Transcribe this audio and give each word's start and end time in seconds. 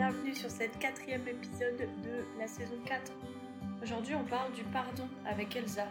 bienvenue 0.00 0.34
sur 0.34 0.48
cette 0.48 0.78
quatrième 0.78 1.28
épisode 1.28 1.76
de 1.76 2.24
la 2.38 2.48
saison 2.48 2.72
4. 2.86 3.12
Aujourd'hui 3.82 4.14
on 4.14 4.24
parle 4.24 4.50
du 4.52 4.62
pardon 4.72 5.06
avec 5.26 5.54
Elsa. 5.54 5.88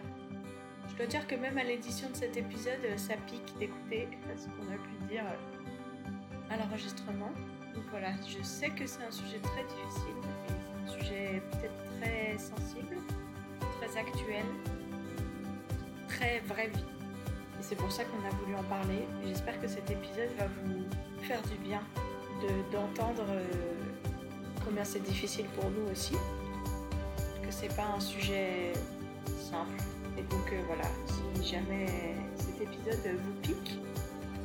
Je 0.90 0.96
dois 0.96 1.06
dire 1.06 1.28
que 1.28 1.36
même 1.36 1.56
à 1.60 1.64
l'édition 1.64 2.10
de 2.10 2.16
cet 2.16 2.36
épisode, 2.36 2.80
ça 2.98 3.14
pique 3.28 3.56
d'écouter 3.60 4.08
ce 4.36 4.46
qu'on 4.46 4.74
a 4.74 4.78
pu 4.78 5.14
dire 5.14 5.24
à 6.50 6.58
l'enregistrement. 6.58 7.30
Donc 7.76 7.84
voilà, 7.92 8.14
je 8.28 8.42
sais 8.42 8.72
que 8.72 8.88
c'est 8.88 9.04
un 9.04 9.12
sujet 9.12 9.38
très 9.44 9.64
difficile, 9.66 10.16
un 10.84 10.88
sujet 10.88 11.44
peut-être 11.52 12.02
très 12.02 12.36
sensible, 12.40 12.98
très 13.80 13.96
actuel, 13.96 14.46
très 16.08 16.40
vraie 16.48 16.70
vie. 16.70 16.86
Et 17.60 17.62
c'est 17.62 17.76
pour 17.76 17.92
ça 17.92 18.06
qu'on 18.06 18.26
a 18.26 18.32
voulu 18.42 18.56
en 18.56 18.64
parler. 18.64 19.06
J'espère 19.24 19.62
que 19.62 19.68
cet 19.68 19.92
épisode 19.92 20.32
va 20.40 20.48
vous 20.64 20.84
faire 21.22 21.44
du 21.44 21.58
bien 21.58 21.82
d'entendre 22.72 23.26
euh, 23.30 23.79
combien 24.70 24.86
c'est 24.86 25.04
difficile 25.04 25.46
pour 25.60 25.70
nous 25.72 25.92
aussi, 25.92 26.14
que 26.14 27.50
c'est 27.50 27.76
pas 27.76 27.88
un 27.96 28.00
sujet 28.00 28.74
simple. 29.50 29.82
Et 30.16 30.22
donc 30.22 30.54
euh, 30.54 30.62
voilà, 30.68 30.88
si 31.34 31.54
jamais 31.54 31.88
cet 32.36 32.62
épisode 32.62 33.18
vous 33.18 33.34
pique, 33.42 33.80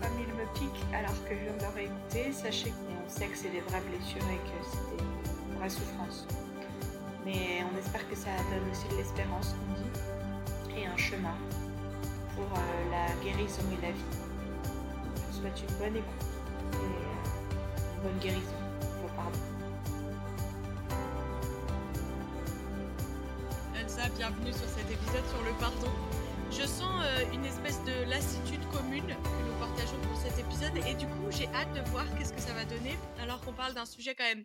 comme 0.00 0.18
il 0.18 0.32
me 0.32 0.46
pique 0.54 0.82
alors 0.94 1.12
que 1.28 1.34
je 1.34 1.40
viens 1.40 1.68
de 1.68 1.74
réécouter, 1.74 2.32
sachez 2.32 2.70
qu'on 2.70 3.08
sait 3.08 3.26
que 3.26 3.36
c'est 3.36 3.50
des 3.50 3.60
vraies 3.60 3.82
blessures 3.90 4.26
et 4.30 4.38
que 4.48 4.64
c'est 4.64 4.96
des 4.96 5.58
vraies 5.58 5.68
souffrances. 5.68 6.26
Mais 7.26 7.62
on 7.70 7.78
espère 7.78 8.08
que 8.08 8.16
ça 8.16 8.30
donne 8.50 8.70
aussi 8.70 8.88
de 8.88 8.96
l'espérance, 8.96 9.54
qu'on 9.54 10.72
dit, 10.72 10.80
et 10.80 10.86
un 10.86 10.96
chemin 10.96 11.36
pour 12.34 12.44
euh, 12.44 12.90
la 12.90 13.14
guérison 13.22 13.62
et 13.78 13.82
la 13.86 13.92
vie. 13.92 14.10
Je 15.16 15.36
vous 15.36 15.42
souhaite 15.42 15.60
une 15.68 15.76
bonne 15.76 15.96
écoute 15.96 16.34
bonne 18.02 18.18
guérison. 18.20 18.63
Bienvenue 24.44 24.52
sur 24.52 24.68
cet 24.68 24.90
épisode 24.90 25.26
sur 25.28 25.42
le 25.42 25.52
pardon. 25.58 25.90
Je 26.50 26.66
sens 26.66 27.02
euh, 27.02 27.32
une 27.32 27.44
espèce 27.44 27.82
de 27.84 28.08
lassitude 28.10 28.60
commune 28.70 29.06
que 29.06 29.48
nous 29.48 29.58
partageons 29.58 30.00
pour 30.02 30.16
cet 30.18 30.38
épisode 30.38 30.76
et 30.86 30.94
du 30.94 31.06
coup 31.06 31.30
j'ai 31.30 31.46
hâte 31.48 31.72
de 31.72 31.80
voir 31.90 32.04
qu'est-ce 32.16 32.32
que 32.32 32.40
ça 32.40 32.52
va 32.52 32.64
donner 32.64 32.94
alors 33.20 33.40
qu'on 33.40 33.54
parle 33.54 33.74
d'un 33.74 33.86
sujet 33.86 34.14
quand 34.14 34.24
même 34.24 34.44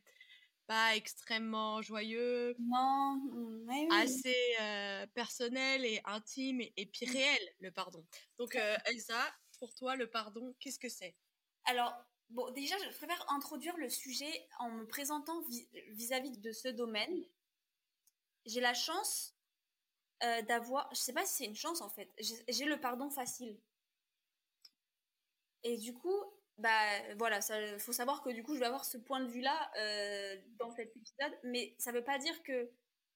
pas 0.68 0.96
extrêmement 0.96 1.82
joyeux, 1.82 2.56
non, 2.60 3.20
assez 3.92 4.36
euh, 4.62 5.06
personnel 5.16 5.84
et 5.84 6.00
intime 6.06 6.62
et, 6.62 6.86
puis 6.86 7.06
réel 7.06 7.40
le 7.60 7.72
pardon. 7.72 8.06
Donc 8.38 8.56
euh, 8.56 8.78
Elsa, 8.86 9.20
pour 9.58 9.74
toi 9.74 9.96
le 9.96 10.08
pardon, 10.08 10.56
qu'est-ce 10.60 10.80
que 10.80 10.90
c'est? 10.90 11.16
Alors 11.66 11.94
Bon, 12.30 12.52
déjà, 12.52 12.76
je 12.78 12.96
préfère 12.96 13.26
introduire 13.32 13.76
le 13.78 13.90
sujet 13.90 14.32
en 14.60 14.70
me 14.70 14.86
présentant 14.86 15.42
vis-à-vis 15.88 16.38
de 16.38 16.52
ce 16.52 16.68
domaine. 16.68 17.26
J'ai 18.46 18.62
la 18.62 18.76
chance 18.76 19.34
euh, 20.24 20.42
d'avoir, 20.44 20.90
je 20.94 21.00
sais 21.00 21.14
pas 21.14 21.26
si 21.26 21.36
c'est 21.36 21.46
une 21.46 21.56
chance 21.56 21.82
en 21.82 21.90
fait, 21.90 22.10
j'ai 22.18 22.66
le 22.66 22.80
pardon 22.80 23.10
facile. 23.10 23.58
Et 25.64 25.78
du 25.78 25.94
coup, 25.94 26.24
bah 26.58 27.14
voilà, 27.18 27.40
il 27.74 27.80
faut 27.80 27.94
savoir 27.94 28.22
que 28.22 28.30
du 28.30 28.44
coup, 28.44 28.54
je 28.54 28.60
vais 28.60 28.66
avoir 28.66 28.86
ce 28.86 28.98
point 28.98 29.22
de 29.22 29.28
vue-là 29.28 29.72
euh, 29.78 30.38
dans 30.58 30.72
cet 30.72 30.96
épisode, 30.96 31.38
mais 31.44 31.76
ça 31.80 31.92
veut 31.92 32.04
pas 32.04 32.18
dire 32.18 32.44
que 32.44 32.70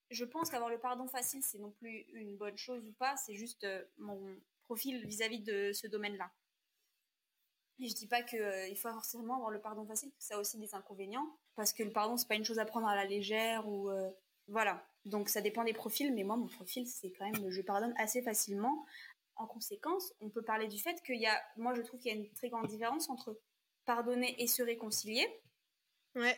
je 0.09 0.26
pense 0.26 0.50
qu'avoir 0.50 0.70
le 0.70 0.80
pardon 0.80 1.08
facile, 1.08 1.44
c'est 1.44 1.59
non 1.59 1.72
plus 1.72 2.06
une 2.14 2.38
bonne 2.38 2.58
chose 2.58 2.86
ou 2.88 2.94
pas, 2.94 3.18
c'est 3.18 3.36
juste 3.36 3.64
euh, 3.66 3.84
mon 3.98 4.22
profil 4.64 5.06
vis 5.06 5.22
à 5.22 5.28
-vis 5.28 5.44
de 5.44 5.74
ce 5.74 5.88
domaine-là. 5.88 6.31
Et 7.80 7.90
je 7.90 7.96
dis 7.96 8.08
pas 8.08 8.24
qu'il 8.24 8.78
faut 8.78 8.90
forcément 8.90 9.36
avoir 9.36 9.50
le 9.50 9.59
pardon 9.59 9.86
facile, 9.86 10.12
ça 10.20 10.36
a 10.36 10.40
aussi 10.40 10.58
des 10.58 10.74
inconvénients, 10.76 11.38
parce 11.56 11.74
que 11.74 11.84
le 11.84 11.92
pardon 11.92 12.16
c'est 12.18 12.28
pas 12.28 12.36
une 12.36 12.46
chose 12.46 12.59
à 12.59 12.66
prendre 12.66 12.88
à 12.88 12.96
la 12.96 13.06
légère 13.06 13.68
ou 13.68 13.90
voilà. 14.47 14.86
Donc 15.05 15.30
ça 15.30 15.41
dépend 15.41 15.63
des 15.63 15.73
profils, 15.73 16.13
mais 16.13 16.23
moi 16.23 16.38
mon 16.38 16.47
profil 16.47 16.88
c'est 16.88 17.11
quand 17.11 17.30
même 17.30 17.49
je 17.49 17.61
pardonne 17.61 17.94
assez 17.97 18.22
facilement. 18.22 18.85
En 19.35 19.47
conséquence, 19.47 20.13
on 20.19 20.29
peut 20.29 20.44
parler 20.44 20.68
du 20.68 20.79
fait 20.79 21.01
qu'il 21.03 21.19
y 21.19 21.25
a, 21.25 21.41
moi 21.57 21.73
je 21.73 21.81
trouve 21.81 22.00
qu'il 22.00 22.12
y 22.12 22.16
a 22.16 22.18
une 22.18 22.31
très 22.34 22.50
grande 22.50 22.68
différence 22.68 23.09
entre 23.09 23.40
pardonner 23.85 24.41
et 24.41 24.47
se 24.47 24.62
réconcilier. 24.62 25.28
Ouais. 26.16 26.38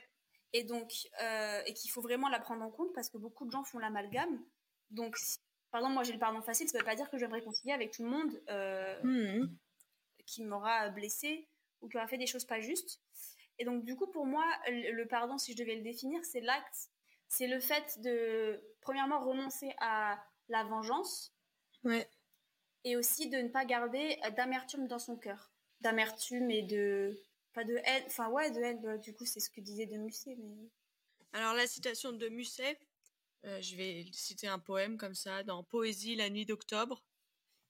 Et 0.53 0.63
donc 0.63 0.91
euh, 1.21 1.61
et 1.65 1.73
qu'il 1.73 1.91
faut 1.91 2.01
vraiment 2.01 2.29
la 2.29 2.39
prendre 2.39 2.63
en 2.63 2.71
compte 2.71 2.93
parce 2.93 3.09
que 3.09 3.17
beaucoup 3.17 3.45
de 3.45 3.51
gens 3.51 3.63
font 3.63 3.79
l'amalgame. 3.79 4.43
Donc 4.89 5.17
par 5.71 5.81
exemple 5.81 5.93
moi 5.93 6.03
j'ai 6.03 6.13
le 6.13 6.19
pardon 6.19 6.41
facile, 6.41 6.69
ça 6.69 6.77
veut 6.79 6.85
pas 6.85 6.95
dire 6.95 7.09
que 7.09 7.17
je 7.17 7.25
vais 7.25 7.29
me 7.29 7.33
réconcilier 7.33 7.73
avec 7.73 7.91
tout 7.91 8.03
le 8.03 8.09
monde. 8.09 8.41
Euh, 8.49 9.03
mmh 9.03 9.57
qui 10.25 10.43
m'aura 10.43 10.89
blessé 10.89 11.47
ou 11.81 11.87
qui 11.87 11.97
aura 11.97 12.07
fait 12.07 12.17
des 12.17 12.27
choses 12.27 12.45
pas 12.45 12.59
justes. 12.59 13.01
Et 13.57 13.65
donc, 13.65 13.85
du 13.85 13.95
coup, 13.95 14.07
pour 14.07 14.25
moi, 14.25 14.45
le 14.67 15.05
pardon, 15.05 15.37
si 15.37 15.53
je 15.53 15.57
devais 15.57 15.75
le 15.75 15.81
définir, 15.81 16.23
c'est 16.25 16.41
l'acte, 16.41 16.89
c'est 17.27 17.47
le 17.47 17.59
fait 17.59 18.01
de, 18.01 18.61
premièrement, 18.81 19.19
renoncer 19.19 19.73
à 19.79 20.23
la 20.49 20.63
vengeance. 20.63 21.33
Ouais. 21.83 22.09
Et 22.83 22.95
aussi 22.95 23.29
de 23.29 23.37
ne 23.37 23.49
pas 23.49 23.65
garder 23.65 24.19
d'amertume 24.35 24.87
dans 24.87 24.99
son 24.99 25.17
cœur. 25.17 25.51
D'amertume 25.81 26.51
et 26.51 26.61
de, 26.61 27.19
pas 27.53 27.63
de 27.63 27.77
haine, 27.83 28.03
enfin, 28.07 28.29
ouais, 28.29 28.51
de 28.51 28.59
haine, 28.59 28.81
bah, 28.81 28.97
du 28.97 29.13
coup, 29.13 29.25
c'est 29.25 29.39
ce 29.39 29.49
que 29.49 29.61
disait 29.61 29.85
de 29.85 29.97
Musset, 29.97 30.35
mais. 30.37 30.69
Alors, 31.33 31.53
la 31.53 31.67
citation 31.67 32.11
de 32.11 32.29
Musset, 32.29 32.79
euh, 33.45 33.61
je 33.61 33.75
vais 33.75 34.05
citer 34.11 34.47
un 34.47 34.59
poème 34.59 34.97
comme 34.97 35.15
ça, 35.15 35.43
dans 35.43 35.63
Poésie, 35.63 36.15
la 36.15 36.29
nuit 36.29 36.45
d'octobre. 36.45 37.03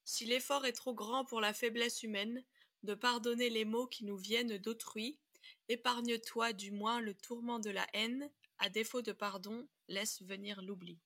Si 0.03 0.25
l'effort 0.25 0.66
est 0.66 0.73
trop 0.73 0.93
grand 0.93 1.25
pour 1.25 1.41
la 1.41 1.53
faiblesse 1.53 2.03
humaine, 2.03 2.43
de 2.83 2.93
pardonner 2.93 3.49
les 3.49 3.66
maux 3.66 3.87
qui 3.87 4.05
nous 4.05 4.17
viennent 4.17 4.57
d'autrui, 4.57 5.19
épargne-toi 5.67 6.53
du 6.53 6.72
moins 6.72 7.01
le 7.01 7.16
tourment 7.16 7.59
de 7.59 7.72
la 7.72 7.87
haine, 7.93 8.29
à 8.59 8.69
défaut 8.69 9.01
de 9.01 9.11
pardon, 9.11 9.67
laisse 9.88 10.21
venir 10.21 10.61
l'oubli. 10.61 10.99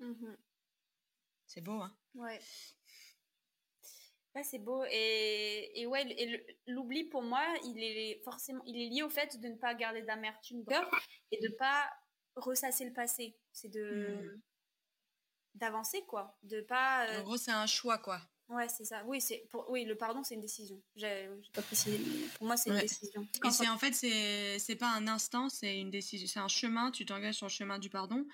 Mm-hmm. 0.00 0.36
C'est 1.46 1.60
beau, 1.60 1.80
hein? 1.80 1.96
Ouais. 2.14 2.40
Ouais, 4.34 4.44
c'est 4.44 4.58
beau. 4.58 4.84
Et, 4.90 5.80
et 5.80 5.86
ouais, 5.86 6.46
l'oubli 6.66 7.04
pour 7.04 7.22
moi, 7.22 7.44
il 7.64 7.82
est 7.82 8.22
forcément, 8.24 8.62
il 8.66 8.80
est 8.80 8.88
lié 8.88 9.02
au 9.02 9.10
fait 9.10 9.38
de 9.38 9.48
ne 9.48 9.56
pas 9.56 9.74
garder 9.74 10.02
d'amertume 10.02 10.64
cœur 10.64 10.90
et 11.30 11.38
de 11.40 11.54
pas 11.56 11.90
ressasser 12.36 12.86
le 12.86 12.94
passé. 12.94 13.38
C'est 13.52 13.68
de, 13.68 14.16
mm 14.16 14.42
d'avancer 15.54 16.04
quoi 16.06 16.38
de 16.42 16.60
pas 16.62 17.06
euh, 17.06 17.20
en 17.20 17.22
gros 17.24 17.36
c'est 17.36 17.50
un 17.50 17.66
choix 17.66 17.98
quoi 17.98 18.20
ouais 18.52 18.68
c'est 18.68 18.84
ça. 18.84 19.02
Oui 19.06 19.20
c'est 19.20 19.46
pour 19.50 19.68
oui 19.70 19.84
le 19.84 19.96
pardon 19.96 20.22
c'est 20.22 20.34
une 20.34 20.40
décision. 20.40 20.80
J'ai 20.96 21.28
pas 21.52 21.62
précisé 21.62 22.00
pour 22.36 22.46
moi 22.46 22.56
c'est 22.56 22.70
une 22.70 22.78
décision. 22.78 23.26
Et 23.44 23.50
c'est 23.50 23.68
en 23.68 23.78
fait 23.78 23.92
c'est 23.92 24.58
c'est 24.58 24.76
pas 24.76 24.90
un 24.90 25.08
instant 25.08 25.48
c'est 25.48 25.78
une 25.78 25.90
décision 25.90 26.26
c'est 26.26 26.40
un 26.40 26.48
chemin 26.48 26.90
tu 26.90 27.04
t'engages 27.04 27.36
sur 27.36 27.46
le 27.46 27.52
chemin 27.52 27.78
du 27.78 27.90
pardon. 27.90 28.26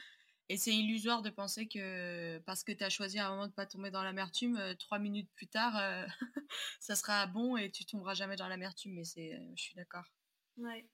Et 0.50 0.56
c'est 0.56 0.74
illusoire 0.74 1.20
de 1.20 1.28
penser 1.28 1.68
que 1.68 2.38
parce 2.46 2.64
que 2.64 2.72
tu 2.72 2.82
as 2.82 2.88
choisi 2.88 3.18
à 3.18 3.26
un 3.26 3.30
moment 3.30 3.48
de 3.48 3.52
pas 3.52 3.66
tomber 3.66 3.90
dans 3.90 4.02
l'amertume 4.02 4.56
euh, 4.56 4.74
trois 4.74 4.98
minutes 4.98 5.30
plus 5.34 5.48
tard 5.48 5.76
euh, 5.76 6.06
ça 6.80 6.96
sera 6.96 7.26
bon 7.26 7.56
et 7.56 7.70
tu 7.70 7.84
tomberas 7.84 8.14
jamais 8.14 8.36
dans 8.36 8.48
l'amertume. 8.48 8.94
Mais 8.94 9.04
c'est 9.04 9.38
je 9.54 9.62
suis 9.62 9.74
d'accord. 9.74 10.04
Ouais. 10.56 10.88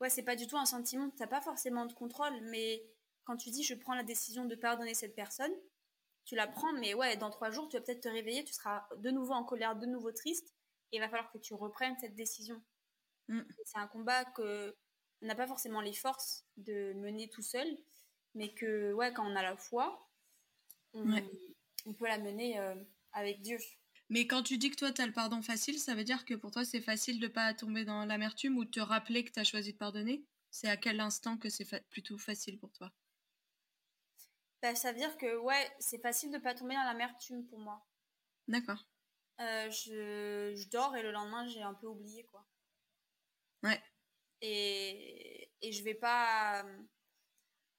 Ouais 0.00 0.10
c'est 0.10 0.24
pas 0.24 0.36
du 0.36 0.46
tout 0.46 0.58
un 0.58 0.66
sentiment. 0.66 1.10
T'as 1.16 1.28
pas 1.28 1.40
forcément 1.40 1.86
de 1.86 1.92
contrôle 1.92 2.40
mais 2.50 2.82
quand 3.24 3.36
tu 3.36 3.50
dis 3.50 3.62
je 3.62 3.74
prends 3.74 3.94
la 3.94 4.02
décision 4.02 4.46
de 4.46 4.54
pardonner 4.56 4.94
cette 4.94 5.14
personne, 5.14 5.52
tu 6.24 6.36
la 6.36 6.46
prends, 6.46 6.72
mais 6.74 6.94
ouais, 6.94 7.16
dans 7.16 7.30
trois 7.30 7.50
jours, 7.50 7.68
tu 7.68 7.76
vas 7.76 7.82
peut-être 7.82 8.02
te 8.02 8.08
réveiller, 8.08 8.44
tu 8.44 8.52
seras 8.52 8.86
de 8.96 9.10
nouveau 9.10 9.32
en 9.32 9.44
colère, 9.44 9.76
de 9.76 9.86
nouveau 9.86 10.12
triste, 10.12 10.54
et 10.92 10.96
il 10.96 11.00
va 11.00 11.08
falloir 11.08 11.30
que 11.32 11.38
tu 11.38 11.54
reprennes 11.54 11.96
cette 12.00 12.14
décision. 12.14 12.62
Mm. 13.28 13.40
C'est 13.64 13.78
un 13.78 13.88
combat 13.88 14.24
que 14.24 14.76
on 15.22 15.26
n'a 15.26 15.34
pas 15.34 15.46
forcément 15.46 15.80
les 15.80 15.92
forces 15.92 16.44
de 16.56 16.92
mener 16.94 17.28
tout 17.28 17.42
seul, 17.42 17.66
mais 18.34 18.52
que 18.54 18.92
ouais, 18.92 19.12
quand 19.12 19.24
on 19.24 19.36
a 19.36 19.42
la 19.42 19.56
foi, 19.56 20.08
on, 20.94 21.04
peut 21.94 22.06
la 22.06 22.18
mener 22.18 22.58
euh, 22.58 22.74
avec 23.12 23.40
Dieu. 23.40 23.58
Mais 24.08 24.26
quand 24.26 24.42
tu 24.42 24.58
dis 24.58 24.70
que 24.70 24.76
toi, 24.76 24.92
tu 24.92 25.00
as 25.00 25.06
le 25.06 25.12
pardon 25.12 25.40
facile, 25.40 25.78
ça 25.78 25.94
veut 25.94 26.04
dire 26.04 26.24
que 26.24 26.34
pour 26.34 26.50
toi, 26.50 26.64
c'est 26.64 26.80
facile 26.80 27.20
de 27.20 27.28
pas 27.28 27.54
tomber 27.54 27.84
dans 27.84 28.04
l'amertume 28.04 28.58
ou 28.58 28.64
de 28.64 28.70
te 28.70 28.80
rappeler 28.80 29.24
que 29.24 29.30
tu 29.30 29.40
as 29.40 29.44
choisi 29.44 29.72
de 29.72 29.78
pardonner? 29.78 30.24
C'est 30.50 30.68
à 30.68 30.76
quel 30.76 31.00
instant 31.00 31.38
que 31.38 31.48
c'est 31.48 31.88
plutôt 31.88 32.18
facile 32.18 32.58
pour 32.58 32.72
toi? 32.72 32.92
Bah, 34.62 34.76
ça 34.76 34.92
veut 34.92 34.98
dire 34.98 35.18
que 35.18 35.36
ouais, 35.38 35.70
c'est 35.80 36.00
facile 36.00 36.30
de 36.30 36.38
pas 36.38 36.54
tomber 36.54 36.74
dans 36.74 36.84
l'amertume 36.84 37.44
pour 37.48 37.58
moi. 37.58 37.84
D'accord. 38.46 38.86
Euh, 39.40 39.70
je, 39.70 40.54
je, 40.54 40.68
dors 40.68 40.94
et 40.96 41.02
le 41.02 41.10
lendemain 41.10 41.46
j'ai 41.48 41.62
un 41.62 41.74
peu 41.74 41.88
oublié 41.88 42.24
quoi. 42.26 42.46
Ouais. 43.64 43.82
Et, 44.40 45.50
et 45.60 45.72
je 45.72 45.82
vais 45.82 45.94
pas. 45.94 46.64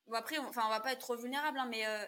Bon, 0.08 0.16
après, 0.16 0.38
on, 0.40 0.48
enfin, 0.48 0.64
on 0.66 0.70
va 0.70 0.82
pas 0.82 0.92
être 0.92 1.00
trop 1.00 1.16
vulnérable, 1.16 1.58
hein, 1.60 1.68
mais 1.70 1.86
euh, 1.86 2.06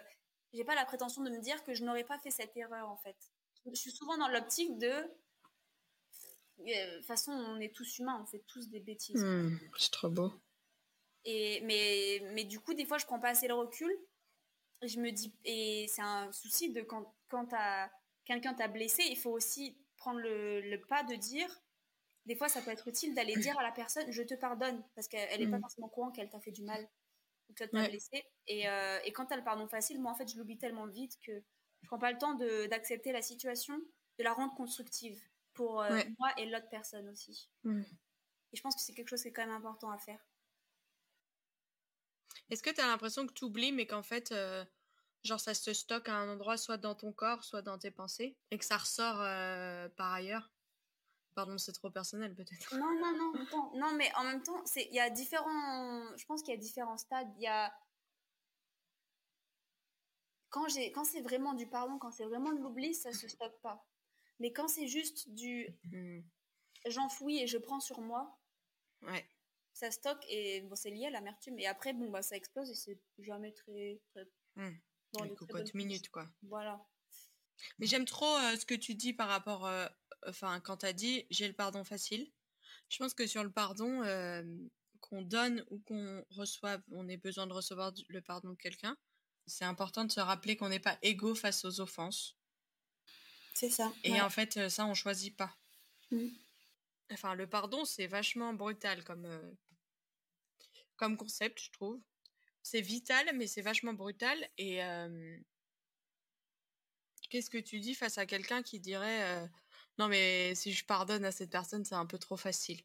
j'ai 0.52 0.64
pas 0.64 0.74
la 0.74 0.84
prétention 0.84 1.22
de 1.22 1.30
me 1.30 1.40
dire 1.40 1.62
que 1.64 1.72
je 1.72 1.84
n'aurais 1.84 2.04
pas 2.04 2.18
fait 2.18 2.30
cette 2.30 2.56
erreur 2.56 2.88
en 2.88 2.96
fait. 2.98 3.16
Je 3.64 3.74
suis 3.74 3.90
souvent 3.90 4.18
dans 4.18 4.28
l'optique 4.28 4.76
de. 4.78 4.88
Euh, 4.88 5.06
de 6.58 6.96
toute 6.96 7.06
façon, 7.06 7.32
on 7.32 7.60
est 7.60 7.74
tous 7.74 7.98
humains, 7.98 8.20
on 8.22 8.26
fait 8.26 8.44
tous 8.46 8.68
des 8.68 8.80
bêtises. 8.80 9.22
Hmm, 9.22 9.58
c'est 9.78 9.92
trop 9.92 10.10
beau. 10.10 10.32
Et 11.24 11.60
mais 11.62 12.20
mais 12.34 12.44
du 12.44 12.60
coup, 12.60 12.74
des 12.74 12.84
fois, 12.84 12.98
je 12.98 13.06
prends 13.06 13.20
pas 13.20 13.30
assez 13.30 13.48
le 13.48 13.54
recul 13.54 13.90
je 14.82 15.00
me 15.00 15.10
dis, 15.10 15.34
et 15.44 15.86
c'est 15.88 16.02
un 16.02 16.32
souci 16.32 16.72
de 16.72 16.82
quand, 16.82 17.14
quand 17.28 17.46
quelqu'un 18.24 18.54
t'a 18.54 18.68
blessé, 18.68 19.02
il 19.08 19.16
faut 19.18 19.30
aussi 19.30 19.78
prendre 19.96 20.20
le, 20.20 20.76
pas 20.88 21.02
de 21.04 21.14
dire 21.14 21.48
des 22.26 22.36
fois, 22.36 22.48
ça 22.48 22.62
peut 22.62 22.70
être 22.72 22.88
utile 22.88 23.14
d'aller 23.14 23.36
dire 23.38 23.58
à 23.58 23.62
la 23.62 23.72
personne 23.72 24.10
je 24.12 24.22
te 24.22 24.34
pardonne, 24.34 24.84
parce 24.96 25.08
qu'elle 25.08 25.40
n'est 25.40 25.48
pas 25.48 25.58
Mm. 25.58 25.60
forcément 25.60 25.88
courant 25.88 26.10
qu'elle 26.12 26.28
t'a 26.30 26.40
fait 26.40 26.52
du 26.52 26.62
mal 26.64 26.88
ou 27.50 27.54
que 27.54 27.64
tu 27.64 27.78
as 27.78 27.82
Ouais. 27.82 27.90
blessé. 27.90 28.24
Et, 28.48 28.68
euh, 28.68 29.00
et 29.04 29.12
quand 29.12 29.26
tu 29.26 29.34
as 29.34 29.36
le 29.38 29.44
pardon 29.44 29.68
facile, 29.68 30.00
moi, 30.00 30.12
en 30.12 30.16
fait, 30.16 30.28
je 30.32 30.38
l'oublie 30.38 30.58
tellement 30.58 30.86
vite 30.88 31.18
que 31.22 31.32
je 31.82 31.88
prends 31.88 31.98
pas 32.00 32.12
le 32.12 32.18
temps 32.18 32.34
d'accepter 32.68 33.12
la 33.12 33.22
situation, 33.22 33.78
de 34.18 34.24
la 34.24 34.32
rendre 34.34 34.54
constructive 34.56 35.22
pour 35.54 35.82
euh, 35.82 35.90
Ouais. 35.90 36.16
moi 36.20 36.30
et 36.38 36.46
l'autre 36.46 36.68
personne 36.70 37.08
aussi. 37.10 37.50
Mm. 37.64 37.96
Et 38.52 38.56
je 38.56 38.62
pense 38.62 38.74
que 38.74 38.80
c'est 38.82 38.92
quelque 38.92 39.08
chose 39.08 39.22
qui 39.22 39.28
est 39.28 39.32
quand 39.32 39.46
même 39.46 39.54
important 39.54 39.88
à 39.90 39.98
faire. 39.98 40.26
Est-ce 42.50 42.62
que 42.62 42.70
tu 42.70 42.80
as 42.80 42.86
l'impression 42.86 43.26
que 43.26 43.32
tu 43.32 43.44
oublies, 43.44 43.72
mais 43.72 43.86
qu'en 43.86 44.02
fait, 44.02 44.32
euh, 44.32 44.64
genre, 45.24 45.40
ça 45.40 45.54
se 45.54 45.72
stocke 45.72 46.08
à 46.08 46.14
un 46.14 46.28
endroit, 46.28 46.56
soit 46.56 46.76
dans 46.76 46.94
ton 46.94 47.12
corps, 47.12 47.42
soit 47.44 47.62
dans 47.62 47.78
tes 47.78 47.90
pensées, 47.90 48.36
et 48.50 48.58
que 48.58 48.64
ça 48.64 48.76
ressort 48.76 49.20
euh, 49.20 49.88
par 49.90 50.12
ailleurs? 50.12 50.50
Pardon, 51.34 51.58
c'est 51.58 51.72
trop 51.72 51.90
personnel 51.90 52.34
peut-être. 52.34 52.74
Non, 52.74 52.94
non, 52.98 53.12
non, 53.16 53.42
attends. 53.42 53.72
non, 53.74 53.92
mais 53.94 54.10
en 54.14 54.24
même 54.24 54.42
temps, 54.42 54.62
il 54.74 54.94
y 54.94 55.00
a 55.00 55.10
différents. 55.10 56.16
Je 56.16 56.24
pense 56.24 56.42
qu'il 56.42 56.54
y 56.54 56.56
a 56.56 56.60
différents 56.60 56.96
stades. 56.96 57.28
Il 57.36 57.42
y 57.42 57.46
a. 57.46 57.72
Quand, 60.48 60.66
quand 60.94 61.04
c'est 61.04 61.20
vraiment 61.20 61.52
du 61.52 61.66
pardon, 61.66 61.98
quand 61.98 62.10
c'est 62.10 62.24
vraiment 62.24 62.52
de 62.52 62.60
l'oubli, 62.60 62.94
ça 62.94 63.12
se 63.12 63.28
stocke 63.28 63.60
pas. 63.60 63.86
Mais 64.38 64.52
quand 64.52 64.68
c'est 64.68 64.86
juste 64.88 65.28
du 65.34 65.68
Mm. 65.84 66.20
j'enfouis 66.86 67.42
et 67.42 67.46
je 67.46 67.58
prends 67.58 67.80
sur 67.80 68.00
moi, 68.00 68.38
Ouais. 69.02 69.28
Ça 69.76 69.90
stocke 69.90 70.24
et 70.28 70.62
bon, 70.62 70.74
c'est 70.74 70.90
lié 70.90 71.06
à 71.06 71.10
l'amertume. 71.10 71.58
Et 71.58 71.66
après, 71.66 71.92
bon, 71.92 72.10
bah, 72.10 72.22
ça 72.22 72.34
explose 72.36 72.70
et 72.70 72.74
c'est 72.74 72.98
jamais 73.18 73.52
très. 73.52 74.00
très 74.10 74.26
Mm. 74.56 74.70
dans 75.12 75.24
Les 75.24 75.34
cocottes 75.34 75.74
minutes, 75.74 76.08
quoi. 76.08 76.26
Voilà. 76.42 76.82
Mais 77.78 77.86
j'aime 77.86 78.06
trop 78.06 78.36
euh, 78.38 78.56
ce 78.56 78.64
que 78.64 78.74
tu 78.74 78.94
dis 78.94 79.12
par 79.12 79.28
rapport, 79.28 79.66
euh, 79.66 79.86
enfin, 80.26 80.60
quand 80.60 80.78
t'as 80.78 80.94
dit 80.94 81.26
j'ai 81.30 81.46
le 81.46 81.54
pardon 81.54 81.84
facile. 81.84 82.32
Je 82.88 82.98
pense 82.98 83.12
que 83.12 83.26
sur 83.26 83.44
le 83.44 83.50
pardon, 83.50 84.02
euh, 84.02 84.42
qu'on 85.00 85.22
donne 85.22 85.64
ou 85.70 85.78
qu'on 85.80 86.24
reçoive, 86.30 86.82
on 86.90 87.08
ait 87.08 87.16
besoin 87.16 87.46
de 87.46 87.52
recevoir 87.52 87.92
le 88.08 88.22
pardon 88.22 88.50
de 88.50 88.56
quelqu'un. 88.56 88.96
C'est 89.46 89.64
important 89.64 90.04
de 90.04 90.12
se 90.12 90.20
rappeler 90.20 90.56
qu'on 90.56 90.70
n'est 90.70 90.80
pas 90.80 90.98
égaux 91.02 91.34
face 91.34 91.64
aux 91.64 91.80
offenses. 91.80 92.36
C'est 93.54 93.70
ça. 93.70 93.92
Et 94.04 94.12
ouais. 94.12 94.20
en 94.20 94.30
fait, 94.30 94.56
euh, 94.56 94.68
ça, 94.68 94.86
on 94.86 94.94
choisit 94.94 95.36
pas. 95.36 95.54
Mm. 96.10 96.28
Enfin, 97.12 97.34
le 97.34 97.46
pardon, 97.46 97.84
c'est 97.84 98.06
vachement 98.06 98.52
brutal 98.54 99.04
comme, 99.04 99.26
euh, 99.26 99.52
comme 100.96 101.16
concept, 101.16 101.60
je 101.60 101.70
trouve. 101.70 102.00
C'est 102.62 102.80
vital, 102.80 103.30
mais 103.34 103.46
c'est 103.46 103.62
vachement 103.62 103.92
brutal. 103.92 104.36
Et 104.58 104.82
euh, 104.82 105.38
qu'est-ce 107.30 107.50
que 107.50 107.58
tu 107.58 107.80
dis 107.80 107.94
face 107.94 108.18
à 108.18 108.26
quelqu'un 108.26 108.62
qui 108.62 108.80
dirait 108.80 109.22
euh, 109.22 109.46
Non, 109.98 110.08
mais 110.08 110.54
si 110.54 110.72
je 110.72 110.84
pardonne 110.84 111.24
à 111.24 111.32
cette 111.32 111.50
personne, 111.50 111.84
c'est 111.84 111.94
un 111.94 112.06
peu 112.06 112.18
trop 112.18 112.36
facile? 112.36 112.82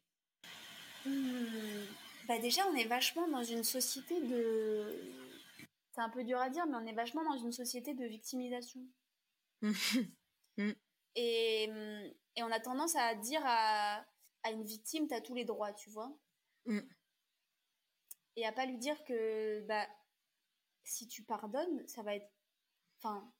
Hmm. 1.04 1.86
Bah 2.28 2.38
déjà, 2.38 2.66
on 2.68 2.76
est 2.76 2.86
vachement 2.86 3.28
dans 3.28 3.42
une 3.42 3.64
société 3.64 4.20
de... 4.20 5.12
C'est 5.90 6.00
un 6.00 6.10
peu 6.10 6.24
dur 6.24 6.38
à 6.38 6.48
dire, 6.48 6.66
mais 6.66 6.76
on 6.76 6.86
est 6.86 6.94
vachement 6.94 7.24
dans 7.24 7.36
une 7.36 7.52
société 7.52 7.94
de 7.94 8.06
victimisation. 8.06 8.80
Et, 11.14 11.66
hum, 11.68 12.10
et 12.36 12.42
on 12.42 12.50
a 12.50 12.60
tendance 12.60 12.96
à 12.96 13.14
dire 13.14 13.42
à, 13.44 14.04
à 14.42 14.50
une 14.50 14.64
victime, 14.64 15.06
t'as 15.06 15.20
tous 15.20 15.34
les 15.34 15.44
droits, 15.44 15.72
tu 15.72 15.90
vois? 15.90 16.10
Et 18.36 18.46
à 18.46 18.52
pas 18.52 18.66
lui 18.66 18.78
dire 18.78 19.02
que 19.04 19.60
bah, 19.66 19.86
si 20.84 21.06
tu 21.08 21.22
pardonnes, 21.22 21.86
ça 21.86 22.02
va 22.02 22.14
être... 22.16 22.30
Enfin, 22.98 23.32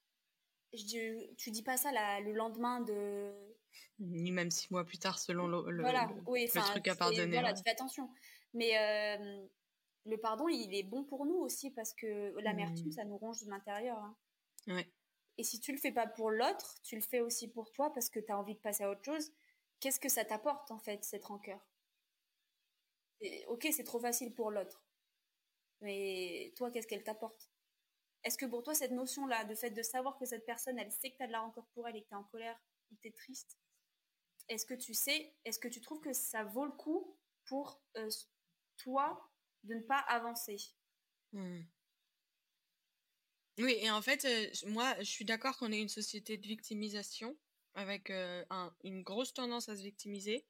je 0.72 0.84
dis, 0.84 1.34
tu 1.36 1.50
dis 1.50 1.62
pas 1.62 1.76
ça 1.76 1.92
la- 1.92 2.20
le 2.20 2.32
lendemain 2.32 2.80
de... 2.80 3.32
Ni 4.00 4.32
même 4.32 4.50
six 4.50 4.70
mois 4.70 4.84
plus 4.84 4.98
tard, 4.98 5.18
selon 5.18 5.46
le, 5.46 5.70
le- 5.70 5.82
voilà, 5.82 6.06
le- 6.14 6.22
oui, 6.26 6.44
le 6.54 6.60
enfin, 6.60 6.70
truc 6.72 6.88
à 6.88 6.94
pardonner. 6.94 7.32
Voilà, 7.32 7.54
tu 7.54 7.62
fais 7.62 7.70
attention. 7.70 8.10
Mais 8.52 8.76
euh, 8.78 9.46
le 10.04 10.16
pardon, 10.18 10.48
il 10.48 10.74
est 10.74 10.82
bon 10.82 11.04
pour 11.04 11.24
nous 11.24 11.36
aussi 11.36 11.70
parce 11.70 11.94
que 11.94 12.34
l'amertume, 12.40 12.88
Mm. 12.88 12.92
ça 12.92 13.04
nous 13.04 13.16
ronge 13.16 13.42
de 13.44 13.48
l'intérieur. 13.50 13.96
hein. 13.98 14.16
Ouais. 14.66 14.92
Et 15.38 15.44
si 15.44 15.58
tu 15.60 15.72
le 15.72 15.78
fais 15.78 15.92
pas 15.92 16.06
pour 16.06 16.30
l'autre, 16.30 16.74
tu 16.82 16.96
le 16.96 17.02
fais 17.02 17.20
aussi 17.20 17.48
pour 17.48 17.72
toi 17.72 17.90
parce 17.94 18.10
que 18.10 18.20
tu 18.20 18.30
as 18.30 18.38
envie 18.38 18.54
de 18.54 18.60
passer 18.60 18.84
à 18.84 18.90
autre 18.90 19.04
chose. 19.04 19.32
Qu'est-ce 19.80 19.98
que 19.98 20.10
ça 20.10 20.24
t'apporte 20.26 20.70
en 20.70 20.78
fait, 20.78 21.02
cette 21.04 21.24
rancœur? 21.24 21.58
Et, 23.22 23.44
Ok, 23.46 23.66
c'est 23.72 23.84
trop 23.84 24.00
facile 24.00 24.34
pour 24.34 24.50
l'autre. 24.50 24.81
Mais 25.82 26.54
toi, 26.56 26.70
qu'est-ce 26.72 26.88
qu'elle 26.88 27.04
t'apporte? 27.04 27.50
Est-ce 28.24 28.38
que 28.38 28.46
pour 28.46 28.62
toi, 28.64 28.74
cette 28.74 28.92
notion-là, 28.92 29.44
de 29.44 29.54
fait 29.54 29.70
de 29.70 29.82
savoir 29.82 30.18
que 30.18 30.26
cette 30.26 30.46
personne, 30.46 30.78
elle 30.78 30.92
sait 30.92 31.10
que 31.12 31.18
tu 31.18 31.24
as 31.24 31.28
de 31.28 31.32
la 31.32 31.40
rancœur 31.40 31.66
pour 31.74 31.88
elle 31.88 31.96
et 31.96 32.02
que 32.02 32.08
tu 32.08 32.14
es 32.14 32.18
en 32.18 32.24
colère 32.24 32.60
ou 32.92 32.96
tu 33.02 33.08
es 33.08 33.12
triste, 33.12 33.58
est-ce 34.48 34.66
que 34.66 34.74
tu 34.74 34.94
sais, 34.94 35.36
est-ce 35.44 35.58
que 35.58 35.68
tu 35.68 35.80
trouves 35.80 36.00
que 36.00 36.12
ça 36.12 36.44
vaut 36.44 36.66
le 36.66 36.72
coup 36.72 37.18
pour 37.46 37.82
euh, 37.96 38.08
toi 38.78 39.30
de 39.64 39.74
ne 39.74 39.82
pas 39.82 39.98
avancer? 39.98 40.56
Hmm. 41.32 41.62
Oui, 43.58 43.76
et 43.80 43.90
en 43.90 44.02
fait, 44.02 44.24
euh, 44.24 44.68
moi, 44.70 44.94
je 44.98 45.04
suis 45.04 45.24
d'accord 45.24 45.56
qu'on 45.58 45.72
est 45.72 45.80
une 45.80 45.88
société 45.88 46.36
de 46.38 46.46
victimisation, 46.46 47.36
avec 47.74 48.10
euh, 48.10 48.44
un- 48.50 48.74
une 48.84 49.02
grosse 49.02 49.32
tendance 49.34 49.68
à 49.68 49.76
se 49.76 49.82
victimiser. 49.82 50.46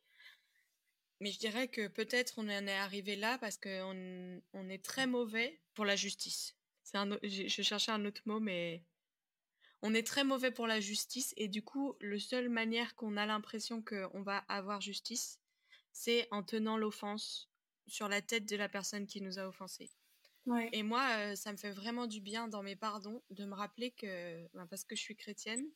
Mais 1.23 1.33
je 1.33 1.39
dirais 1.39 1.69
que 1.69 1.89
peut-être 1.89 2.35
on 2.39 2.43
en 2.51 2.67
est 2.69 2.77
arrivé 2.77 3.17
là 3.17 3.39
parce 3.39 3.57
qu'on 3.59 4.43
on 4.53 4.69
est 4.69 4.85
très 4.85 5.07
mauvais 5.07 5.63
pour 5.75 5.87
la 5.87 5.97
justice. 5.97 6.57
C'est 6.83 6.99
un, 6.99 7.19
j'ai- 7.23 7.49
je 7.49 7.63
cherchais 7.63 7.93
un 7.93 8.05
autre 8.05 8.23
mot, 8.27 8.41
mais 8.41 8.87
on 9.83 9.95
est 9.95 10.07
très 10.07 10.25
mauvais 10.25 10.51
pour 10.53 10.67
la 10.67 10.81
justice. 10.81 11.35
Et 11.37 11.49
du 11.49 11.63
coup, 11.63 11.97
le 12.01 12.19
seule 12.19 12.49
manière 12.49 12.95
qu'on 12.97 13.17
a 13.17 13.27
l'impression 13.27 13.83
qu'on 13.83 14.23
va 14.23 14.39
avoir 14.49 14.81
justice, 14.81 15.41
c'est 15.93 16.29
en 16.31 16.43
tenant 16.43 16.77
l'offense 16.79 17.51
sur 17.87 18.09
la 18.09 18.23
tête 18.23 18.49
de 18.49 18.57
la 18.57 18.69
personne 18.71 19.07
qui 19.07 19.21
nous 19.21 19.39
a 19.39 19.49
offensés. 19.49 19.93
Ouais. 20.47 20.73
Et 20.73 20.83
moi, 20.85 21.33
euh, 21.33 21.37
ça 21.37 21.53
me 21.53 21.59
fait 21.59 21.73
vraiment 21.73 22.07
du 22.09 22.21
bien 22.21 22.49
dans 22.49 22.63
mes 22.65 22.77
pardons 22.77 23.23
de 23.31 23.45
me 23.47 23.55
rappeler 23.55 23.93
que, 23.93 24.49
ben, 24.55 24.67
parce 24.69 24.85
que 24.85 24.97
je 24.97 25.03
suis 25.03 25.17
chrétienne, 25.17 25.67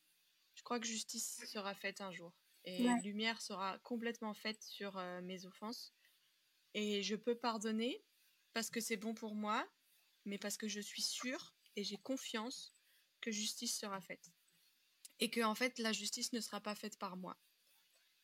je 0.54 0.62
crois 0.64 0.80
que 0.80 0.86
justice 0.86 1.44
sera 1.46 1.74
faite 1.74 2.00
un 2.02 2.12
jour. 2.12 2.34
Et 2.66 2.94
Ouais. 2.94 3.02
lumière 3.02 3.40
sera 3.42 3.78
complètement 3.80 4.34
faite 4.34 4.62
sur 4.64 4.98
euh, 4.98 5.20
mes 5.22 5.46
offenses. 5.46 5.94
Et 6.74 7.02
je 7.02 7.16
peux 7.16 7.38
pardonner 7.38 8.04
parce 8.54 8.70
que 8.70 8.80
c'est 8.80 8.96
bon 8.96 9.14
pour 9.14 9.34
moi, 9.34 9.68
mais 10.24 10.38
parce 10.38 10.56
que 10.56 10.68
je 10.68 10.80
suis 10.80 11.02
sûre 11.02 11.56
et 11.76 11.84
j'ai 11.84 11.98
confiance 11.98 12.76
que 13.20 13.30
justice 13.32 13.78
sera 13.78 14.00
faite. 14.00 14.32
Et 15.20 15.30
que, 15.30 15.42
en 15.42 15.54
fait, 15.54 15.78
la 15.78 15.92
justice 15.92 16.32
ne 16.32 16.40
sera 16.40 16.60
pas 16.60 16.74
faite 16.74 16.98
par 16.98 17.16
moi. 17.16 17.38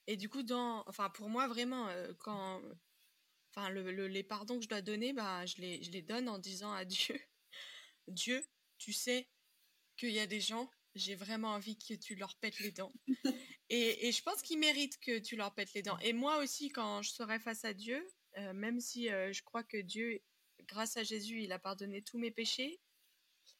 Et 0.07 0.17
du 0.17 0.29
coup, 0.29 0.43
dans, 0.43 0.85
enfin, 0.89 1.11
pour 1.11 1.29
moi, 1.31 1.49
vraiment, 1.49 1.89
euh, 1.89 2.13
quand, 2.19 2.63
enfin, 3.55 3.71
le, 3.71 3.93
le- 3.93 4.09
les 4.09 4.25
pardons 4.25 4.59
que 4.59 4.65
je 4.65 4.69
dois 4.69 4.83
donner, 4.83 5.13
bah, 5.13 5.47
je 5.47 5.57
les, 5.59 5.83
je 5.83 5.91
les 5.93 6.03
donne 6.03 6.29
en 6.29 6.39
disant 6.39 6.73
à 6.73 6.85
Dieu, 6.85 7.21
Dieu, 8.09 8.45
tu 8.79 8.93
sais 8.93 9.31
qu'il 9.97 10.13
y 10.13 10.21
a 10.21 10.27
des 10.29 10.41
gens, 10.43 10.71
j'ai 10.95 11.15
vraiment 11.17 11.51
envie 11.55 11.79
que 11.79 11.95
tu 11.95 12.17
leur 12.17 12.37
pètes 12.39 12.61
les 12.61 12.73
dents. 12.73 12.93
Et, 13.73 14.09
et 14.09 14.13
je 14.13 14.23
pense 14.23 14.43
qu'ils 14.43 14.59
méritent 14.59 15.01
que 15.01 15.19
tu 15.19 15.35
leur 15.35 15.55
pètes 15.55 15.73
les 15.73 15.81
dents. 15.83 15.99
Et 16.01 16.13
moi 16.13 16.43
aussi, 16.43 16.69
quand 16.69 17.01
je 17.01 17.09
serai 17.09 17.39
face 17.39 17.65
à 17.65 17.73
Dieu, 17.73 18.07
euh, 18.37 18.53
même 18.53 18.81
si 18.81 19.11
euh, 19.11 19.33
je 19.33 19.43
crois 19.43 19.63
que 19.63 19.79
Dieu, 19.79 20.21
grâce 20.69 20.99
à 20.99 21.03
Jésus, 21.03 21.43
il 21.43 21.53
a 21.53 21.59
pardonné 21.59 22.03
tous 22.03 22.19
mes 22.19 22.31
péchés, 22.31 22.81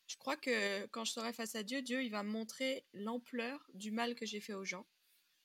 je 0.07 0.19
crois 0.19 0.37
que 0.37 0.85
quand 0.89 1.07
je 1.07 1.13
serai 1.13 1.33
face 1.33 1.55
à 1.55 1.63
Dieu, 1.63 1.81
Dieu, 1.81 2.03
il 2.03 2.11
va 2.11 2.23
me 2.23 2.31
montrer 2.31 2.85
l'ampleur 2.93 3.67
du 3.73 3.91
mal 3.91 4.15
que 4.15 4.27
j'ai 4.27 4.41
fait 4.41 4.53
aux 4.53 4.67
gens. 4.67 4.87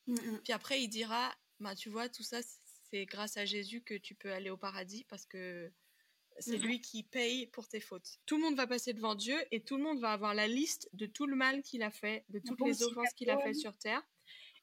Mm, 0.06 0.36
Puis 0.44 0.52
après, 0.52 0.82
il 0.82 0.88
dira, 0.88 1.34
bah, 1.60 1.74
tu 1.74 1.88
vois, 1.88 2.10
tout 2.10 2.22
ça, 2.22 2.40
c'est 2.90 3.06
grâce 3.06 3.38
à 3.38 3.46
Jésus 3.46 3.80
que 3.80 3.94
tu 3.94 4.14
peux 4.14 4.32
aller 4.32 4.50
au 4.50 4.58
paradis 4.58 5.04
parce 5.04 5.24
que 5.24 5.72
c'est 6.40 6.58
lui 6.58 6.82
qui 6.82 7.02
paye 7.04 7.46
pour 7.46 7.68
tes 7.68 7.80
fautes. 7.80 8.18
Tout 8.26 8.36
le 8.36 8.42
monde 8.42 8.56
va 8.56 8.66
passer 8.66 8.92
devant 8.92 9.14
Dieu 9.14 9.36
et 9.50 9.64
tout 9.64 9.78
le 9.78 9.82
monde 9.82 9.98
va 10.00 10.12
avoir 10.12 10.34
la 10.34 10.46
liste 10.46 10.90
de 10.92 11.06
tout 11.06 11.26
le 11.26 11.36
mal 11.36 11.62
qu'il 11.62 11.82
a 11.82 11.90
fait, 11.90 12.26
de 12.28 12.38
toutes 12.38 12.58
bon 12.58 12.66
les 12.66 12.82
offenses 12.82 13.14
qu'il 13.14 13.30
a 13.30 13.38
fait 13.38 13.54
sur 13.54 13.76
terre. 13.78 14.06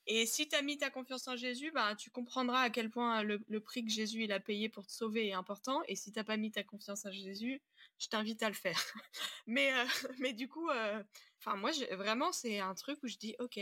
Et 0.08 0.26
si 0.26 0.48
tu 0.48 0.56
as 0.56 0.62
mis 0.62 0.78
ta 0.78 0.90
confiance 0.92 1.28
en 1.28 1.36
Jésus, 1.36 1.72
bah, 1.72 1.96
tu 1.96 2.12
comprendras 2.12 2.62
à 2.62 2.70
quel 2.70 2.90
point 2.92 3.24
le, 3.24 3.40
le 3.48 3.60
prix 3.60 3.84
que 3.84 3.92
Jésus 3.92 4.24
il 4.26 4.32
a 4.32 4.40
payé 4.40 4.70
pour 4.70 4.86
te 4.86 4.92
sauver 4.92 5.28
est 5.28 5.34
important. 5.34 5.82
Et 5.88 5.96
si 5.96 6.12
t'as 6.12 6.24
pas 6.24 6.38
mis 6.38 6.52
ta 6.52 6.64
confiance 6.64 7.06
en 7.06 7.12
Jésus, 7.12 7.62
je 7.98 8.08
t'invite 8.08 8.44
à 8.44 8.50
le 8.50 8.56
faire. 8.56 8.80
mais, 9.48 9.74
euh, 9.74 9.86
mais 10.20 10.34
du 10.34 10.48
coup, 10.48 10.70
euh, 10.70 11.04
enfin 11.40 11.56
moi, 11.56 11.72
vraiment, 11.94 12.32
c'est 12.32 12.60
un 12.60 12.76
truc 12.76 13.00
où 13.04 13.08
je 13.08 13.18
dis, 13.18 13.36
ok, 13.40 13.60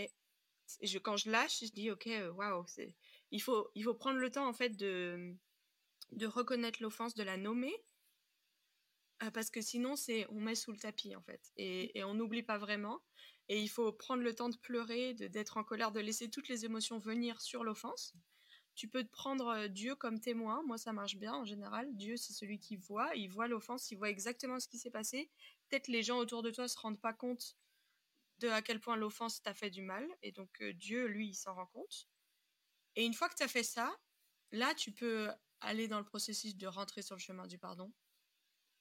je, 0.82 0.98
quand 0.98 1.18
je 1.18 1.30
lâche, 1.30 1.60
je 1.62 1.72
dis 1.72 1.92
ok, 1.92 2.08
euh, 2.08 2.32
waouh, 2.32 2.66
il 3.32 3.42
faut 3.42 3.70
il 3.76 3.84
faut 3.84 3.94
prendre 3.94 4.20
le 4.20 4.32
temps 4.32 4.48
en 4.48 4.54
fait 4.54 4.70
de 4.70 5.36
de 6.12 6.28
reconnaître 6.28 6.82
l'offense, 6.82 7.16
de 7.16 7.24
la 7.24 7.38
nommer, 7.38 7.74
parce 9.34 9.50
que 9.50 9.62
sinon 9.62 9.96
c'est 9.96 10.28
on 10.30 10.40
met 10.40 10.56
sous 10.56 10.72
le 10.72 10.78
tapis 10.78 11.16
en 11.16 11.22
fait 11.22 11.52
et, 11.58 11.98
et 11.98 12.04
on 12.04 12.14
n'oublie 12.14 12.44
pas 12.44 12.58
vraiment. 12.58 13.02
Et 13.50 13.62
il 13.62 13.68
faut 13.68 13.92
prendre 13.92 14.24
le 14.24 14.34
temps 14.34 14.50
de 14.50 14.58
pleurer, 14.58 15.14
d'être 15.14 15.58
en 15.58 15.64
colère, 15.64 15.92
de 15.92 16.00
laisser 16.00 16.30
toutes 16.30 16.48
les 16.48 16.66
émotions 16.66 16.98
venir 16.98 17.42
sur 17.42 17.64
l'offense. 17.64 18.14
Tu 18.76 18.88
peux 18.88 19.04
te 19.04 19.12
prendre 19.12 19.48
euh, 19.50 19.68
Dieu 19.68 19.96
comme 19.96 20.20
témoin. 20.20 20.64
Moi, 20.66 20.78
ça 20.78 20.94
marche 20.94 21.16
bien 21.18 21.34
en 21.34 21.46
général. 21.46 21.94
Dieu, 21.96 22.18
c'est 22.18 22.34
celui 22.34 22.60
qui 22.60 22.76
voit. 22.76 23.16
Il 23.16 23.30
voit 23.30 23.48
l'offense, 23.48 23.92
il 23.92 23.98
voit 23.98 24.10
exactement 24.10 24.60
ce 24.60 24.68
qui 24.68 24.80
s'est 24.80 24.90
passé. 24.90 25.30
Peut-être 25.70 25.88
les 25.88 26.02
gens 26.02 26.18
autour 26.18 26.42
de 26.42 26.50
toi 26.50 26.68
se 26.68 26.80
rendent 26.80 27.02
pas 27.02 27.14
compte 27.14 27.56
de 28.40 28.48
à 28.50 28.62
quel 28.62 28.80
point 28.80 28.96
l'offense 28.96 29.42
t'a 29.44 29.54
fait 29.54 29.70
du 29.70 29.84
mal. 29.84 30.08
Et 30.24 30.32
donc, 30.32 30.50
euh, 30.62 30.74
Dieu, 30.74 31.06
lui, 31.06 31.30
il 31.30 31.36
s'en 31.36 31.54
rend 31.54 31.68
compte. 31.68 32.08
Et 32.96 33.06
une 33.06 33.14
fois 33.14 33.30
que 33.30 33.36
tu 33.36 33.44
as 33.44 33.48
fait 33.48 33.64
ça, 33.64 33.96
là, 34.52 34.74
tu 34.74 34.92
peux 34.92 35.30
aller 35.62 35.88
dans 35.88 36.00
le 36.00 36.06
processus 36.06 36.56
de 36.56 36.68
rentrer 36.68 37.02
sur 37.02 37.16
le 37.16 37.22
chemin 37.22 37.48
du 37.48 37.58
pardon. 37.58 37.92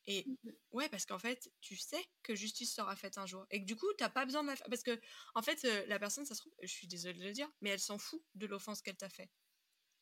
Et 0.07 0.27
mmh. 0.27 0.51
ouais, 0.73 0.89
parce 0.89 1.07
qu'en 1.07 1.19
fait, 1.19 1.51
tu 1.61 1.77
sais 1.77 2.05
que 2.23 2.35
justice 2.35 2.75
sera 2.75 2.97
faite 2.97 3.19
un 3.19 3.27
jour. 3.27 3.47
Et 3.51 3.61
que 3.61 3.67
du 3.67 3.77
coup, 3.77 3.87
t'as 3.99 4.09
pas 4.09 4.25
besoin 4.25 4.43
de 4.43 4.49
la 4.49 4.57
faire. 4.57 4.69
Parce 4.69 4.83
que, 4.83 5.01
en 5.35 5.43
fait, 5.43 5.65
euh, 5.65 5.85
la 5.87 5.99
personne, 5.99 6.25
ça 6.25 6.35
se 6.35 6.41
trouve, 6.41 6.55
je 6.61 6.73
suis 6.73 6.87
désolée 6.87 7.19
de 7.19 7.25
le 7.25 7.33
dire, 7.33 7.49
mais 7.61 7.71
elle 7.71 7.81
s'en 7.81 7.99
fout 7.99 8.23
de 8.35 8.47
l'offense 8.47 8.83
qu'elle 8.83 8.97
t'a 8.97 9.09
fait. 9.09 9.31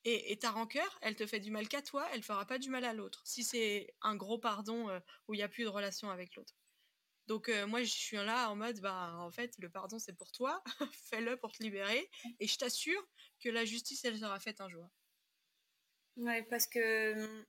Et, 0.05 0.39
ta 0.39 0.51
rancœur, 0.51 0.99
elle 1.03 1.15
te 1.15 1.27
fait 1.27 1.41
du 1.41 1.51
mal 1.51 1.69
qu'à 1.69 1.83
toi, 1.83 2.09
elle 2.15 2.23
fera 2.23 2.47
pas 2.47 2.59
du 2.59 2.71
mal 2.71 2.87
à 2.87 2.95
l'autre. 2.95 3.21
Si 3.27 3.45
c'est 3.45 3.95
un 4.01 4.17
gros 4.17 4.39
pardon 4.39 4.89
euh, 4.89 4.99
où 5.29 5.35
il 5.35 5.37
n'y 5.37 5.43
a 5.43 5.49
plus 5.49 5.65
de 5.65 5.69
relation 5.69 6.09
avec 6.11 6.35
l'autre. 6.37 6.55
Donc 7.27 7.51
euh, 7.51 7.67
moi, 7.67 7.83
je 7.83 7.91
suis 7.91 8.17
là 8.17 8.51
en 8.51 8.57
mode, 8.57 8.81
bah 8.81 9.15
en 9.19 9.31
fait, 9.31 9.55
le 9.59 9.69
pardon 9.69 9.99
c'est 9.99 10.15
pour 10.15 10.33
toi, 10.33 10.63
fais-le 11.11 11.37
pour 11.37 11.53
te 11.53 11.63
libérer, 11.63 12.11
et 12.41 12.47
je 12.47 12.57
t'assure 12.57 13.07
que 13.41 13.51
la 13.51 13.67
justice, 13.67 14.05
elle 14.05 14.19
sera 14.19 14.41
faite 14.41 14.63
un 14.63 14.71
jour. 14.71 14.89
Ouais, 16.17 16.43
parce 16.45 16.67
que 16.67 17.23
hum, 17.23 17.45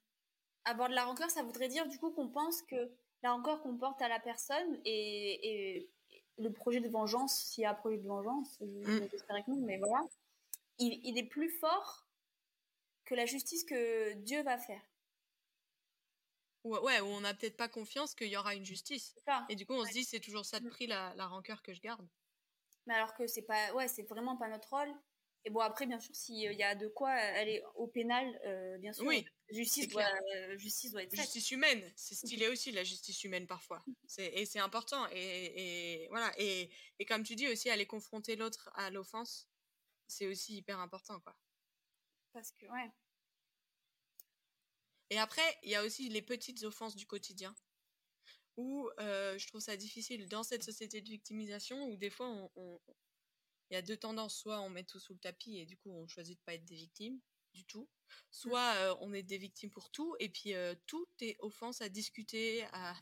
avoir 0.66 0.90
de 0.90 0.96
la 0.96 1.06
rancœur, 1.06 1.30
ça 1.30 1.44
voudrait 1.44 1.68
dire 1.68 1.88
du 1.88 1.98
coup 1.98 2.12
qu'on 2.12 2.28
pense 2.28 2.62
que 2.64 2.92
la 3.24 3.34
rancœur 3.34 3.62
qu'on 3.62 3.78
porte 3.78 4.02
à 4.02 4.08
la 4.08 4.20
personne 4.20 4.80
et, 4.86 5.90
le 6.38 6.52
projet 6.52 6.80
de 6.80 6.90
vengeance, 6.90 7.36
s'il 7.36 7.64
y 7.64 7.66
a 7.66 7.72
un 7.72 7.76
projet 7.76 7.98
de 7.98 8.08
vengeance, 8.08 8.58
j'espère 9.12 9.38
mm. 9.38 9.44
que 9.44 9.52
non, 9.52 9.58
mais 9.58 9.78
voilà, 9.78 10.02
il, 10.80 11.18
est 11.18 11.28
plus 11.28 11.50
fort 11.50 12.08
que 13.06 13.14
la 13.14 13.26
justice 13.26 13.64
que 13.64 14.14
Dieu 14.14 14.42
va 14.42 14.58
faire. 14.58 14.82
Ouais, 16.64 17.00
ou 17.00 17.06
on 17.06 17.22
n'a 17.22 17.34
peut-être 17.34 17.58
pas 17.58 17.68
confiance 17.68 18.16
qu'il 18.16 18.28
y 18.28 18.38
aura 18.38 18.56
une 18.56 18.66
justice. 18.66 19.16
Et 19.50 19.56
du 19.56 19.66
coup, 19.66 19.74
on 19.74 19.86
se 19.86 19.92
dit, 19.92 20.04
c'est 20.04 20.20
toujours 20.20 20.46
ça 20.46 20.60
de 20.60 20.66
mm. 20.66 20.72
prix, 20.72 20.88
la, 20.88 21.14
la 21.16 21.28
rancœur 21.28 21.62
que 21.62 21.74
je 21.74 21.82
garde. 21.82 22.08
Mais 22.88 22.96
alors 22.96 23.14
que 23.14 23.28
c'est 23.28 23.44
pas, 23.44 23.74
ouais, 23.74 23.88
c'est 23.88 24.04
vraiment 24.04 24.38
pas 24.38 24.48
notre 24.48 24.70
rôle. 24.70 24.92
Et 25.44 25.50
bon, 25.50 25.60
après, 25.62 25.88
bien 25.88 26.00
sûr, 26.00 26.16
s'il 26.16 26.38
y 26.38 26.64
a 26.64 26.76
de 26.76 26.88
quoi 26.88 27.10
aller 27.10 27.64
au 27.76 27.88
pénal, 27.88 28.40
euh, 28.46 28.78
bien 28.78 28.94
sûr, 28.94 29.06
oui, 29.06 29.26
justice, 29.50 29.88
doit, 29.88 30.06
euh, 30.36 30.58
justice 30.58 30.92
doit 30.92 31.02
être 31.02 31.10
faite. 31.10 31.22
Justice 31.22 31.50
humaine, 31.52 31.92
c'est 31.96 32.14
stylé 32.14 32.48
aussi, 32.48 32.72
la 32.72 32.84
justice 32.84 33.24
humaine, 33.24 33.48
parfois. 33.48 33.84
Et 34.18 34.46
c'est 34.46 34.60
important. 34.60 35.08
Et, 35.12 36.04
et, 36.04 36.08
voilà. 36.10 36.32
Et, 36.38 36.70
et 37.00 37.06
comme 37.06 37.24
tu 37.24 37.36
dis 37.36 37.48
aussi, 37.48 37.70
aller 37.70 37.88
confronter 37.88 38.36
l'autre 38.36 38.70
à 38.76 38.92
l'offense, 38.92 39.50
c'est 40.08 40.28
aussi 40.28 40.58
hyper 40.58 40.80
important, 40.80 41.20
quoi. 41.22 41.36
Parce 42.34 42.52
que, 42.52 42.68
ouais. 42.68 42.92
Et 45.10 45.18
après, 45.18 45.58
il 45.64 45.72
y 45.72 45.76
a 45.76 45.84
aussi 45.84 46.08
les 46.10 46.22
petites 46.22 46.64
offenses 46.64 46.96
du 46.96 47.08
quotidien. 47.08 47.56
Où 48.58 48.90
euh, 49.00 49.38
je 49.38 49.48
trouve 49.48 49.62
ça 49.62 49.78
difficile 49.78 50.28
dans 50.28 50.44
cette 50.44 50.64
société 50.64 51.02
de 51.02 51.10
victimisation, 51.10 51.86
où 51.86 51.98
des 51.98 52.10
fois, 52.10 52.28
on 52.56 52.80
il 53.72 53.76
y 53.76 53.78
a 53.78 53.82
deux 53.82 53.98
tendances. 53.98 54.36
Soit 54.36 54.62
on 54.62 54.70
met 54.70 54.84
tout 54.84 55.00
sous 55.00 55.14
le 55.14 55.20
tapis 55.20 55.58
et 55.58 55.66
du 55.66 55.78
coup 55.78 55.90
on 55.92 56.08
choisit 56.08 56.38
de 56.38 56.44
pas 56.44 56.54
être 56.54 56.66
des 56.66 56.76
victimes 56.76 57.20
du 57.54 57.66
tout. 57.66 57.90
Soit 58.30 58.76
euh, 58.76 58.96
on 59.00 59.14
est 59.14 59.24
des 59.24 59.38
victimes 59.38 59.72
pour 59.72 59.90
tout 59.90 60.16
et 60.20 60.30
puis 60.30 60.54
euh, 60.54 60.76
tout 60.86 61.08
est 61.22 61.38
offense 61.40 61.82
à 61.82 61.90
discuter, 61.90 62.64
à, 62.74 62.96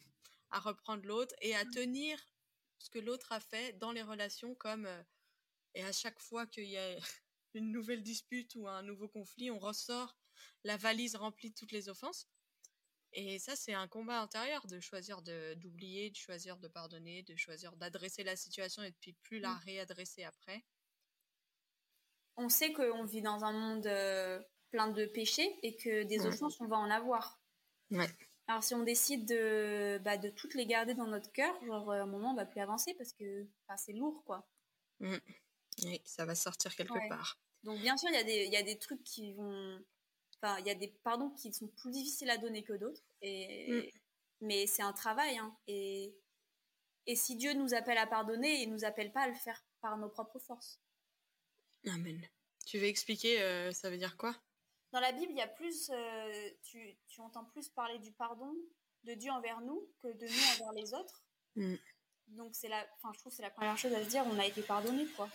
à 0.52 0.60
reprendre 0.60 1.06
l'autre 1.06 1.36
et 1.42 1.56
à 1.56 1.66
tenir 1.66 2.20
ce 2.78 2.90
que 2.90 3.00
l'autre 3.00 3.32
a 3.32 3.40
fait 3.40 3.78
dans 3.80 3.92
les 3.92 4.04
relations 4.04 4.56
comme 4.56 4.86
euh, 4.86 5.04
et 5.76 5.84
à 5.84 5.92
chaque 5.92 6.20
fois 6.20 6.48
qu'il 6.48 6.66
y 6.66 6.78
a 6.78 6.98
une 7.54 7.72
nouvelle 7.72 8.04
dispute 8.04 8.56
ou 8.56 8.68
un 8.68 8.84
nouveau 8.84 9.08
conflit, 9.08 9.52
on 9.52 9.60
ressort 9.60 10.16
la 10.64 10.78
valise 10.78 11.16
remplie 11.16 11.50
de 11.50 11.56
toutes 11.56 11.72
les 11.72 11.90
offenses. 11.90 12.28
Et 13.14 13.40
ça, 13.40 13.56
c'est 13.56 13.74
un 13.74 13.88
combat 13.88 14.22
intérieur 14.22 14.66
de 14.68 14.80
choisir 14.80 15.22
d'oublier, 15.22 16.12
de, 16.12 16.16
choisir 16.16 16.58
de 16.58 16.68
pardonner, 16.68 17.24
de 17.24 17.36
choisir 17.36 17.76
d'adresser 17.76 18.24
la 18.24 18.36
situation 18.36 18.84
et 18.84 18.92
de 18.92 18.96
puis 19.00 19.14
plus 19.24 19.40
la 19.40 19.50
mmh. 19.50 19.62
réadresser 19.66 20.24
après. 20.24 20.64
On 22.38 22.50
sait 22.50 22.72
qu'on 22.72 23.04
vit 23.04 23.22
dans 23.22 23.44
un 23.44 23.52
monde 23.52 23.88
euh, 23.88 24.40
plein 24.70 24.90
de 24.90 25.06
péchés 25.06 25.60
et 25.64 25.76
que 25.76 26.04
des 26.04 26.20
mmh. 26.20 26.26
offenses, 26.28 26.62
on 26.62 26.68
va 26.68 26.78
en 26.78 26.90
avoir. 26.90 27.40
Ouais. 27.92 28.10
Alors 28.48 28.64
si 28.64 28.76
on 28.76 28.84
décide 28.84 29.28
de, 29.28 30.00
bah, 30.04 30.18
de 30.18 30.30
toutes 30.30 30.54
les 30.54 30.66
garder 30.66 30.94
dans 30.94 31.08
notre 31.08 31.32
cœur, 31.32 31.54
genre 31.66 31.92
à 31.92 32.02
un 32.02 32.06
moment, 32.06 32.32
on 32.32 32.36
va 32.36 32.46
plus 32.46 32.62
avancer 32.62 32.94
parce 32.96 33.14
que 33.14 33.48
c'est 33.78 33.94
lourd, 33.94 34.24
quoi. 34.26 34.48
Mmh. 35.00 35.18
Oui, 35.84 36.02
ça 36.06 36.26
va 36.26 36.36
sortir 36.36 36.76
quelque 36.76 37.08
part. 37.10 37.40
Donc 37.64 37.80
bien 37.80 37.98
sûr, 37.98 38.10
il 38.12 38.30
y, 38.30 38.50
y, 38.50 38.58
a 38.58 38.64
des 38.64 38.78
trucs 38.78 39.04
qui 39.04 39.34
vont 39.34 39.80
Enfin, 40.42 40.58
il 40.60 40.68
y 40.68 40.72
a 40.72 40.76
des 40.76 40.88
pardons 41.04 41.30
qui 41.32 41.54
sont 41.54 41.68
plus 41.68 41.92
difficiles 41.92 42.30
à 42.30 42.38
donner 42.38 42.64
que 42.64 42.74
d'autres. 42.74 43.04
Et, 43.22 43.72
mm. 43.72 44.00
Mais 44.42 44.68
c'est 44.68 44.84
un 44.84 44.94
travail. 44.94 45.38
Hein, 45.38 45.56
et, 45.68 46.16
et 47.06 47.16
si 47.16 47.36
Dieu 47.36 47.54
nous 47.54 47.74
appelle 47.74 47.98
à 47.98 48.08
pardonner, 48.08 48.62
il 48.62 48.72
nous 48.72 48.86
appelle 48.86 49.12
pas 49.12 49.22
à 49.22 49.28
le 49.28 49.36
faire 49.36 49.62
par 49.82 49.98
nos 49.98 50.10
propres 50.10 50.40
forces. 50.40 50.80
Amen. 51.88 52.22
Tu 52.66 52.78
veux 52.78 52.86
expliquer, 52.86 53.42
euh, 53.42 53.72
ça 53.72 53.90
veut 53.90 53.98
dire 53.98 54.16
quoi? 54.18 54.36
Dans 54.92 55.00
la 55.00 55.12
Bible, 55.12 55.32
il 55.32 55.38
y 55.38 55.42
a 55.42 55.48
plus, 55.48 55.90
euh, 55.90 56.50
tu, 56.64 56.98
tu, 57.08 57.22
entends 57.22 57.46
plus 57.46 57.70
parler 57.70 58.00
du 58.00 58.12
pardon 58.12 58.54
de 59.04 59.14
Dieu 59.14 59.32
envers 59.32 59.62
nous 59.62 59.88
que 60.02 60.08
de 60.08 60.26
nous 60.26 60.64
envers 60.64 60.74
les 60.74 60.94
autres. 60.94 61.24
Mm. 61.56 61.76
Donc 62.28 62.56
c'est 62.56 62.68
la, 62.68 62.88
enfin 62.96 63.12
je 63.14 63.20
trouve 63.20 63.34
c'est 63.34 63.42
la 63.42 63.50
première 63.50 63.78
chose 63.78 63.94
à 63.94 64.04
se 64.04 64.10
dire, 64.10 64.24
on 64.28 64.38
a 64.38 64.46
été 64.46 64.62
pardonné 64.62 65.06
quoi. 65.16 65.30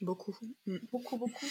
Beaucoup. 0.00 0.36
Mm. 0.66 0.78
Beaucoup 0.90 1.16
beaucoup 1.16 1.46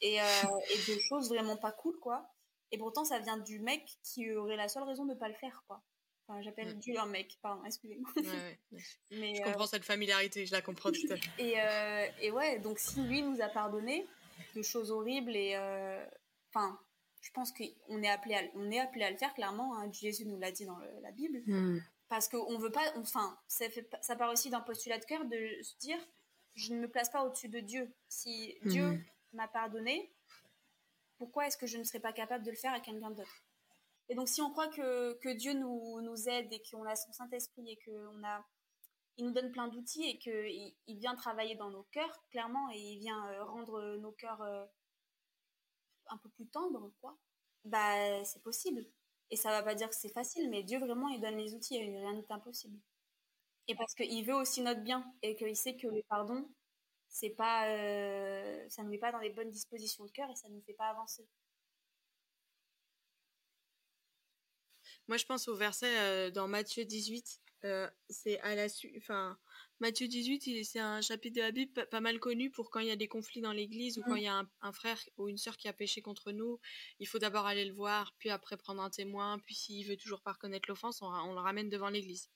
et, 0.00 0.20
euh, 0.20 0.24
et 0.70 0.92
de 0.92 0.98
choses 1.00 1.28
vraiment 1.28 1.56
pas 1.56 1.72
cool, 1.72 1.98
quoi. 1.98 2.30
Et 2.70 2.78
pourtant, 2.78 3.04
ça 3.04 3.18
vient 3.18 3.38
du 3.38 3.60
mec 3.60 3.84
qui 4.02 4.30
aurait 4.32 4.56
la 4.56 4.68
seule 4.68 4.82
raison 4.82 5.06
de 5.06 5.14
pas 5.14 5.28
le 5.28 5.34
faire, 5.34 5.64
quoi. 5.66 5.82
Enfin, 6.28 6.42
j'appelle 6.42 6.76
mm. 6.76 6.78
Dieu 6.80 6.98
un 6.98 7.06
mec, 7.06 7.38
pardon, 7.40 7.64
excusez-moi. 7.64 8.10
Ouais, 8.16 8.58
Mais, 9.10 9.34
je 9.36 9.42
comprends 9.42 9.64
euh, 9.64 9.66
cette 9.66 9.84
familiarité, 9.84 10.44
je 10.44 10.52
la 10.52 10.60
comprends 10.60 10.90
tout 10.90 11.06
à 11.10 11.16
fait. 11.16 11.30
Et, 11.38 11.54
euh, 11.58 12.06
et 12.20 12.30
ouais, 12.30 12.58
donc 12.58 12.78
si 12.78 13.02
lui 13.02 13.22
nous 13.22 13.40
a 13.40 13.48
pardonné 13.48 14.06
de 14.54 14.62
choses 14.62 14.90
horribles 14.90 15.34
et. 15.34 15.54
Euh, 15.54 16.04
enfin, 16.52 16.78
je 17.20 17.30
pense 17.32 17.52
qu'on 17.52 18.02
est, 18.02 18.08
appelé 18.08 18.34
à, 18.34 18.42
on 18.54 18.70
est 18.70 18.78
appelé 18.78 19.04
à 19.04 19.10
le 19.10 19.16
faire, 19.16 19.32
clairement. 19.34 19.76
Hein, 19.76 19.90
Jésus 19.90 20.26
nous 20.26 20.38
l'a 20.38 20.52
dit 20.52 20.66
dans 20.66 20.78
la 21.02 21.10
Bible. 21.12 21.42
Mm. 21.46 21.80
Parce 22.08 22.28
qu'on 22.28 22.58
veut 22.58 22.70
pas. 22.70 22.92
Enfin, 22.96 23.38
ça, 23.48 23.68
fait, 23.70 23.88
ça 24.02 24.14
part 24.14 24.30
aussi 24.30 24.50
d'un 24.50 24.60
postulat 24.60 24.98
de 24.98 25.04
cœur 25.04 25.24
de 25.24 25.62
se 25.62 25.76
dire 25.78 25.98
je 26.54 26.74
ne 26.74 26.80
me 26.80 26.88
place 26.88 27.08
pas 27.08 27.24
au-dessus 27.24 27.48
de 27.48 27.60
Dieu. 27.60 27.90
Si 28.08 28.54
Dieu 28.64 28.84
mm 28.84 29.04
m'a 29.32 29.48
pardonné, 29.48 30.12
pourquoi 31.18 31.46
est-ce 31.46 31.56
que 31.56 31.66
je 31.66 31.78
ne 31.78 31.84
serais 31.84 32.00
pas 32.00 32.12
capable 32.12 32.44
de 32.44 32.50
le 32.50 32.56
faire 32.56 32.72
à 32.72 32.80
quelqu'un 32.80 33.10
d'autre? 33.10 33.44
Et 34.08 34.14
donc, 34.14 34.28
si 34.28 34.40
on 34.40 34.50
croit 34.50 34.68
que, 34.68 35.14
que 35.18 35.28
Dieu 35.28 35.52
nous, 35.52 36.00
nous 36.00 36.28
aide 36.28 36.52
et 36.52 36.62
qu'on 36.70 36.84
a 36.84 36.96
son 36.96 37.12
Saint-Esprit 37.12 37.70
et 37.70 37.78
qu'on 37.84 38.24
a, 38.24 38.46
il 39.18 39.26
nous 39.26 39.32
donne 39.32 39.52
plein 39.52 39.68
d'outils 39.68 40.08
et 40.08 40.18
qu'il 40.18 40.74
il 40.86 40.98
vient 40.98 41.14
travailler 41.14 41.56
dans 41.56 41.70
nos 41.70 41.82
cœurs, 41.84 42.24
clairement, 42.30 42.70
et 42.70 42.78
il 42.78 42.98
vient 43.00 43.28
euh, 43.28 43.44
rendre 43.44 43.96
nos 43.96 44.12
cœurs 44.12 44.40
euh, 44.42 44.64
un 46.06 46.16
peu 46.18 46.30
plus 46.30 46.46
tendres, 46.46 46.90
quoi, 47.00 47.18
bah, 47.64 48.24
c'est 48.24 48.42
possible. 48.42 48.86
Et 49.30 49.36
ça 49.36 49.50
va 49.50 49.62
pas 49.62 49.74
dire 49.74 49.90
que 49.90 49.96
c'est 49.96 50.12
facile, 50.12 50.48
mais 50.48 50.62
Dieu 50.62 50.78
vraiment, 50.78 51.08
il 51.08 51.20
donne 51.20 51.36
les 51.36 51.54
outils, 51.54 51.76
et 51.76 51.84
rien 51.84 52.14
n'est 52.14 52.32
impossible. 52.32 52.78
Et 53.66 53.74
parce 53.74 53.94
qu'il 53.94 54.24
veut 54.24 54.34
aussi 54.34 54.62
notre 54.62 54.80
bien 54.80 55.04
et 55.20 55.36
qu'il 55.36 55.54
sait 55.54 55.76
que 55.76 55.86
le 55.86 56.02
pardon, 56.08 56.48
c'est 57.08 57.30
pas, 57.30 57.68
euh, 57.68 58.68
ça 58.68 58.82
ne 58.82 58.88
met 58.88 58.98
pas 58.98 59.12
dans 59.12 59.18
les 59.18 59.30
bonnes 59.30 59.50
dispositions 59.50 60.04
de 60.04 60.10
cœur 60.10 60.30
et 60.30 60.36
ça 60.36 60.48
ne 60.48 60.54
nous 60.54 60.62
fait 60.62 60.74
pas 60.74 60.88
avancer. 60.88 61.26
Moi, 65.08 65.16
je 65.16 65.24
pense 65.24 65.48
au 65.48 65.56
verset 65.56 65.98
euh, 65.98 66.30
dans 66.30 66.48
Matthieu 66.48 66.84
18. 66.84 67.40
Euh, 67.64 67.90
c'est 68.08 68.38
à 68.40 68.54
la 68.54 68.68
suite, 68.68 68.94
enfin, 68.98 69.36
Matthieu 69.80 70.06
18, 70.06 70.64
c'est 70.64 70.78
un 70.78 71.00
chapitre 71.00 71.36
de 71.36 71.40
la 71.40 71.50
Bible 71.50 71.72
pas, 71.86 72.00
mal 72.00 72.20
connu 72.20 72.50
pour 72.50 72.70
quand 72.70 72.80
il 72.80 72.86
y 72.86 72.92
a 72.92 72.96
des 72.96 73.08
conflits 73.08 73.40
dans 73.40 73.52
l'église 73.52 73.98
ou 73.98 74.02
quand 74.02 74.14
mm. 74.14 74.18
il 74.18 74.24
y 74.24 74.28
a 74.28 74.46
un, 74.60 74.72
frère 74.72 75.00
ou 75.16 75.28
une 75.28 75.38
sœur 75.38 75.56
qui 75.56 75.66
a 75.66 75.72
péché 75.72 76.02
contre 76.02 76.30
nous. 76.30 76.60
Il 77.00 77.08
faut 77.08 77.18
d'abord 77.18 77.46
aller 77.46 77.64
le 77.64 77.74
voir, 77.74 78.14
puis 78.18 78.30
après 78.30 78.56
prendre 78.56 78.82
un 78.82 78.90
témoin, 78.90 79.40
puis 79.40 79.54
s'il 79.54 79.86
veut 79.88 79.96
toujours 79.96 80.20
pas 80.20 80.32
reconnaître 80.32 80.68
l'offense, 80.68 81.02
on, 81.02 81.32
le 81.32 81.40
ramène 81.40 81.68
devant 81.68 81.88
l'église. 81.88 82.30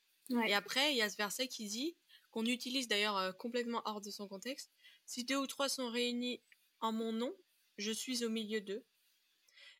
Et 0.47 0.53
après, 0.53 0.93
il 0.93 0.97
y 0.97 1.01
a 1.01 1.09
ce 1.09 1.17
verset 1.17 1.47
qui 1.47 1.67
dit 1.67 1.95
qu'on 2.33 2.45
utilise 2.47 2.87
d'ailleurs 2.87 3.17
euh, 3.17 3.31
complètement 3.31 3.83
hors 3.85 4.01
de 4.01 4.09
son 4.09 4.27
contexte. 4.27 4.71
Si 5.05 5.23
deux 5.23 5.37
ou 5.37 5.45
trois 5.45 5.69
sont 5.69 5.89
réunis 5.89 6.41
en 6.79 6.91
mon 6.91 7.13
nom, 7.13 7.31
je 7.77 7.91
suis 7.91 8.25
au 8.25 8.29
milieu 8.29 8.59
d'eux. 8.59 8.83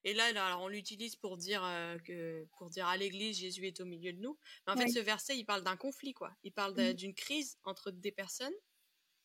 Et 0.03 0.13
là, 0.13 0.25
alors 0.25 0.61
on 0.61 0.67
l'utilise 0.67 1.15
pour 1.15 1.37
dire 1.37 1.63
euh, 1.63 1.97
que 1.97 2.45
pour 2.59 2.69
dire 2.69 2.85
à 2.87 2.95
l'Église 2.95 3.39
Jésus 3.39 3.65
est 3.65 3.81
au 3.81 3.85
milieu 3.85 4.13
de 4.13 4.19
nous. 4.19 4.37
Mais 4.67 4.73
en 4.73 4.77
fait, 4.77 4.89
ce 4.89 4.99
verset, 4.99 5.35
il 5.35 5.45
parle 5.45 5.63
d'un 5.63 5.77
conflit, 5.77 6.13
quoi. 6.13 6.31
Il 6.43 6.51
parle 6.51 6.73
mm. 6.79 6.93
d'une 6.93 7.15
crise 7.15 7.57
entre 7.63 7.89
des 7.89 8.11
personnes, 8.11 8.53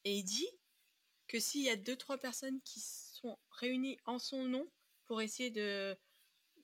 et 0.04 0.14
il 0.14 0.24
dit 0.24 0.48
que 1.26 1.38
s'il 1.38 1.62
y 1.62 1.68
a 1.68 1.76
deux 1.76 1.96
trois 1.96 2.16
personnes 2.16 2.62
qui 2.62 2.80
sont 2.80 3.38
réunies 3.50 3.98
en 4.06 4.18
son 4.18 4.44
nom 4.44 4.66
pour 5.04 5.20
essayer 5.20 5.50
de 5.50 5.98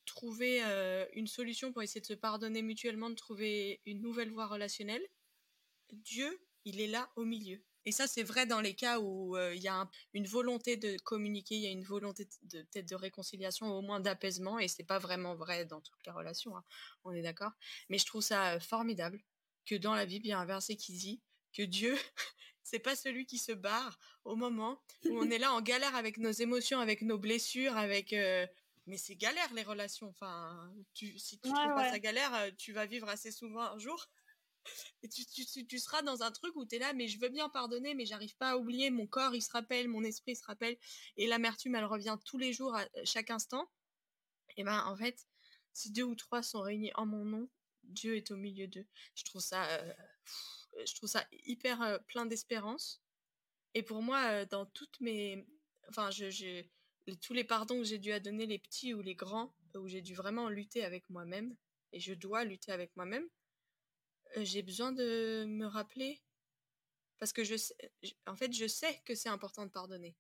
trouver 0.07 0.65
euh, 0.65 1.07
une 1.13 1.27
solution, 1.27 1.73
pour 1.73 1.83
essayer 1.83 2.01
de 2.01 2.07
se 2.07 2.15
pardonner 2.15 2.63
mutuellement, 2.63 3.11
de 3.11 3.17
trouver 3.17 3.83
une 3.85 4.01
nouvelle 4.01 4.31
voie 4.31 4.47
relationnelle, 4.47 5.07
Dieu 5.93 6.41
il 6.65 6.81
est 6.81 6.87
là 6.87 7.11
au 7.17 7.25
milieu. 7.25 7.63
Et 7.87 7.93
ça, 7.93 8.07
c'est 8.07 8.23
vrai 8.23 8.47
dans 8.47 8.61
les 8.61 8.75
cas 8.75 8.99
où 8.99 9.37
euh, 9.37 9.55
il 9.55 9.63
y 9.63 9.69
a 9.69 9.89
une 10.15 10.27
volonté 10.27 10.77
de 10.77 10.97
communiquer, 11.03 11.57
il 11.57 11.63
y 11.63 11.67
a 11.67 11.71
une 11.71 11.85
volonté 11.85 12.27
de 12.43 12.63
peut-être 12.63 12.89
de 12.89 12.95
réconciliation, 12.95 13.67
au 13.67 13.83
moins 13.83 14.01
d'apaisement, 14.01 14.59
et 14.59 14.69
c'est 14.69 14.85
pas 14.85 14.99
vraiment 14.99 15.35
vrai 15.35 15.67
dans 15.67 15.81
toutes 15.81 16.05
les 16.07 16.13
relations, 16.13 16.57
hein, 16.57 16.65
on 17.05 17.13
est 17.13 17.23
d'accord. 17.23 17.53
Mais 17.91 17.99
je 17.99 18.07
trouve 18.07 18.23
ça 18.23 18.55
euh, 18.55 18.61
formidable 18.61 19.21
que 19.67 19.75
dans 19.75 19.95
la 19.95 20.07
Bible, 20.07 20.27
il 20.27 20.31
y 20.31 20.33
a 20.33 20.39
un 20.39 20.47
verset 20.47 20.77
qui 20.77 20.95
dit 20.95 21.21
que 21.53 21.63
Dieu, 21.63 21.95
c'est 22.63 22.79
pas 22.79 22.97
celui 22.97 23.27
qui 23.27 23.39
se 23.39 23.53
barre 23.53 23.99
au 24.25 24.35
moment 24.35 24.83
où 25.05 25.19
on 25.19 25.31
est 25.31 25.39
là 25.39 25.53
en 25.53 25.61
galère 25.61 25.95
avec 25.95 26.17
nos 26.17 26.33
émotions, 26.33 26.81
avec 26.81 27.03
nos 27.03 27.19
blessures, 27.19 27.77
avec 27.77 28.15
euh, 28.15 28.47
mais 28.87 28.97
c'est 28.99 29.17
galère 29.17 29.53
les 29.55 29.63
relations. 29.63 30.09
Enfin, 30.09 30.73
tu, 30.95 31.19
si 31.19 31.39
tu 31.39 31.49
trouves 31.49 31.75
pas 31.75 31.91
ça 31.91 31.99
galère, 31.99 32.51
tu 32.59 32.73
vas 32.73 32.85
vivre 32.85 33.09
assez 33.09 33.31
souvent 33.31 33.63
un 33.63 33.79
jour. 33.79 34.09
Tu, 35.11 35.79
seras 35.79 36.03
dans 36.03 36.23
un 36.23 36.31
truc 36.31 36.57
où 36.57 36.65
tu 36.65 36.77
es 36.77 36.79
là, 36.79 36.93
mais 36.93 37.09
je 37.09 37.19
veux 37.21 37.29
bien 37.29 37.49
pardonner, 37.49 37.95
mais 37.95 38.07
j'arrive 38.07 38.37
pas 38.37 38.51
à 38.51 38.57
oublier. 38.57 38.91
Mon 38.91 39.07
corps, 39.07 39.35
il 39.35 39.43
se 39.43 39.51
rappelle, 39.51 39.89
mon 39.89 40.03
esprit 40.03 40.37
se 40.37 40.45
rappelle. 40.45 40.77
Et 41.17 41.27
l'amertume, 41.27 41.75
elle 41.75 41.85
revient 41.85 42.17
tous 42.25 42.39
les 42.39 42.53
jours, 42.53 42.75
à 42.75 42.87
chaque 43.05 43.31
instant. 43.31 43.71
Et 44.57 44.65
ben, 44.65 44.85
en 44.87 44.97
fait, 44.97 45.27
si 45.73 45.91
deux 45.91 46.05
ou 46.05 46.15
trois 46.15 46.43
sont 46.43 46.61
réunis 46.63 46.93
en 46.95 47.07
mon 47.07 47.25
nom, 47.25 47.49
Dieu 47.83 48.17
est 48.17 48.31
au 48.31 48.37
milieu 48.37 48.67
d'eux. 48.67 48.87
Je 49.15 49.25
trouve 49.25 49.43
ça, 49.43 49.69
euh, 49.69 49.93
je 50.87 50.95
trouve 50.95 51.09
ça 51.09 51.27
hyper 51.33 51.83
euh, 51.83 51.99
plein 52.07 52.27
d'espérance. 52.27 53.03
Et 53.75 53.83
pour 53.83 54.03
moi, 54.03 54.45
dans 54.47 54.67
toutes 54.67 55.01
mes, 55.01 55.47
enfin, 55.89 56.11
tous 57.21 57.35
les 57.35 57.45
pardons 57.45 57.79
que 57.79 57.85
j'ai 57.85 57.99
dû 57.99 58.13
à 58.13 58.21
donner, 58.21 58.47
les 58.47 58.59
petits 58.59 58.95
ou 58.95 59.03
les 59.03 59.15
grands, 59.15 59.55
où 59.75 59.89
j'ai 59.89 60.01
dû 60.01 60.15
vraiment 60.15 60.49
lutter 60.49 60.85
avec 60.85 61.09
moi-même, 61.11 61.57
et 61.93 62.01
je 62.01 62.15
dois 62.15 62.45
lutter 62.45 62.73
avec 62.73 62.95
moi-même, 62.97 63.25
euh, 63.25 63.44
j'ai 64.43 64.63
besoin 64.63 64.93
de 64.93 65.45
me 65.47 65.67
rappeler, 65.67 66.23
parce 67.19 67.33
que 67.33 67.45
je 67.45 67.57
sais, 67.57 67.77
en 68.27 68.37
fait, 68.37 68.53
je 68.53 68.67
sais 68.67 69.01
que 69.05 69.15
c'est 69.15 69.29
important 69.29 69.67
de 69.67 69.71
pardonner. 69.71 70.17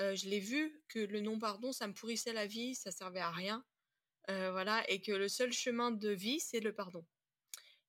Euh, 0.00 0.14
je 0.16 0.28
l'ai 0.28 0.40
vu 0.40 0.82
que 0.88 0.98
le 0.98 1.20
non-pardon, 1.20 1.72
ça 1.72 1.86
me 1.86 1.92
pourrissait 1.92 2.32
la 2.32 2.46
vie, 2.46 2.74
ça 2.74 2.90
servait 2.90 3.20
à 3.20 3.30
rien, 3.30 3.64
euh, 4.30 4.50
voilà, 4.50 4.88
et 4.90 5.00
que 5.00 5.12
le 5.12 5.28
seul 5.28 5.52
chemin 5.52 5.90
de 5.90 6.10
vie, 6.10 6.40
c'est 6.40 6.60
le 6.60 6.74
pardon. 6.74 7.04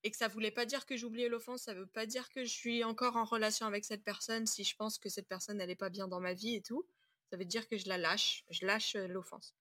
Et 0.04 0.12
que 0.12 0.18
ça 0.18 0.28
voulait 0.28 0.52
pas 0.52 0.66
dire 0.66 0.86
que 0.86 0.98
j'oubliais 0.98 1.30
l'offense, 1.30 1.64
ça 1.64 1.74
veut 1.74 1.88
pas 1.88 2.06
dire 2.06 2.30
que 2.30 2.44
je 2.44 2.50
suis 2.50 2.84
encore 2.84 3.16
en 3.16 3.24
relation 3.24 3.68
avec 3.68 3.86
cette 3.86 4.04
personne 4.04 4.48
si 4.48 4.64
je 4.64 4.76
pense 4.76 4.98
que 4.98 5.10
cette 5.10 5.28
personne 5.28 5.58
n'allait 5.58 5.76
pas 5.76 5.90
bien 5.90 6.08
dans 6.08 6.20
ma 6.20 6.34
vie 6.34 6.56
et 6.56 6.62
tout 6.62 6.86
ça 7.32 7.38
veut 7.38 7.46
dire 7.46 7.68
que 7.68 7.78
je 7.78 7.88
la 7.88 7.98
lâche, 7.98 8.44
je 8.50 8.66
lâche 8.66 8.96
euh, 8.96 9.08
l'offense. 9.08 9.56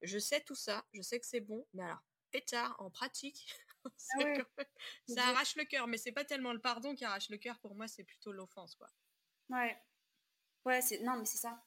Je 0.00 0.18
sais 0.18 0.40
tout 0.40 0.54
ça, 0.54 0.86
je 0.94 1.02
sais 1.02 1.20
que 1.20 1.26
c'est 1.26 1.40
bon, 1.40 1.66
mais 1.74 1.82
alors, 1.82 2.02
pétard, 2.30 2.74
en 2.78 2.90
pratique, 2.90 3.46
ah 4.20 4.64
ça 5.08 5.28
arrache 5.28 5.56
le 5.56 5.64
cœur, 5.64 5.86
mais 5.86 5.98
c'est 5.98 6.12
pas 6.12 6.24
tellement 6.24 6.52
le 6.52 6.60
pardon 6.60 6.94
qui 6.94 7.04
arrache 7.04 7.30
le 7.30 7.38
cœur, 7.38 7.58
pour 7.60 7.74
moi, 7.74 7.88
c'est 7.88 8.04
plutôt 8.04 8.32
l'offense, 8.32 8.74
quoi. 8.76 8.88
Ouais. 9.50 9.76
Ouais, 10.64 10.80
c'est... 10.80 11.00
non, 11.00 11.16
mais 11.18 11.24
c'est 11.26 11.38
ça. 11.38 11.62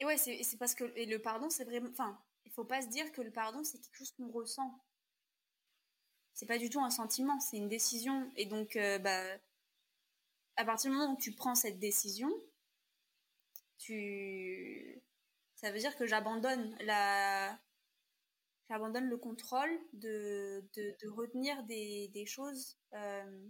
Et 0.00 0.04
ouais, 0.04 0.16
c'est, 0.16 0.42
c'est 0.42 0.56
parce 0.56 0.74
que 0.74 0.84
et 0.96 1.06
le 1.06 1.20
pardon, 1.20 1.50
c'est 1.50 1.64
vraiment. 1.64 1.90
Enfin, 1.90 2.18
il 2.44 2.52
faut 2.52 2.64
pas 2.64 2.82
se 2.82 2.88
dire 2.88 3.12
que 3.12 3.20
le 3.20 3.30
pardon, 3.30 3.62
c'est 3.64 3.78
quelque 3.78 3.96
chose 3.96 4.12
qu'on 4.12 4.30
ressent. 4.30 4.82
C'est 6.32 6.46
pas 6.46 6.58
du 6.58 6.70
tout 6.70 6.80
un 6.80 6.90
sentiment, 6.90 7.38
c'est 7.38 7.58
une 7.58 7.68
décision. 7.68 8.32
Et 8.36 8.46
donc, 8.46 8.76
euh, 8.76 8.98
bah, 8.98 9.22
à 10.56 10.64
partir 10.64 10.90
du 10.90 10.96
moment 10.96 11.12
où 11.12 11.16
tu 11.18 11.32
prends 11.32 11.54
cette 11.54 11.78
décision, 11.78 12.30
tu 13.78 15.02
ça 15.56 15.70
veut 15.70 15.78
dire 15.78 15.96
que 15.96 16.06
j'abandonne 16.06 16.74
la 16.80 17.58
j'abandonne 18.70 19.08
le 19.08 19.16
contrôle 19.16 19.76
de, 19.92 20.64
de, 20.76 21.08
retenir 21.08 21.62
des, 21.64 22.08
des 22.08 22.24
choses 22.24 22.78
euh, 22.94 23.48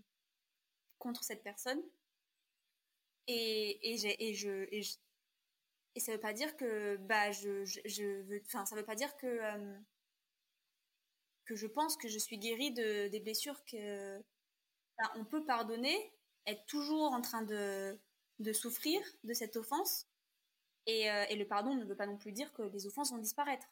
contre 0.98 1.22
cette 1.22 1.42
personne. 1.42 1.80
Et, 3.26 3.92
et, 3.92 4.30
et, 4.30 4.34
je, 4.34 4.66
et, 4.70 4.82
je, 4.82 4.96
et 5.94 6.00
ça 6.00 6.12
veut 6.12 6.20
pas 6.20 6.32
dire 6.32 6.56
que 6.56 6.96
bah 6.96 7.30
je, 7.32 7.64
je, 7.64 8.22
veux 8.22 8.42
enfin 8.46 8.64
ça 8.64 8.74
veut 8.74 8.84
pas 8.84 8.94
dire 8.94 9.14
que 9.18 9.26
euh, 9.26 9.78
que 11.44 11.54
je 11.54 11.66
pense 11.66 11.96
que 11.98 12.08
je 12.08 12.18
suis 12.18 12.38
guérie 12.38 12.72
de 12.72 13.08
des 13.08 13.20
blessures 13.20 13.62
que 13.66 14.20
on 15.16 15.24
peut 15.24 15.44
pardonner 15.44 16.12
être 16.46 16.64
toujours 16.66 17.12
en 17.12 17.20
train 17.20 17.42
de 17.42 18.00
de 18.38 18.52
souffrir 18.54 19.00
de 19.22 19.34
cette 19.34 19.56
offense. 19.56 20.06
Euh, 20.88 21.24
et, 21.28 21.36
le 21.36 21.46
pardon 21.46 21.74
ne 21.74 21.84
veut 21.84 21.94
pas 21.94 22.06
non 22.06 22.16
plus 22.16 22.32
dire 22.32 22.52
que 22.54 22.62
les 22.62 22.86
offenses 22.86 23.12
vont 23.12 23.18
disparaître. 23.18 23.66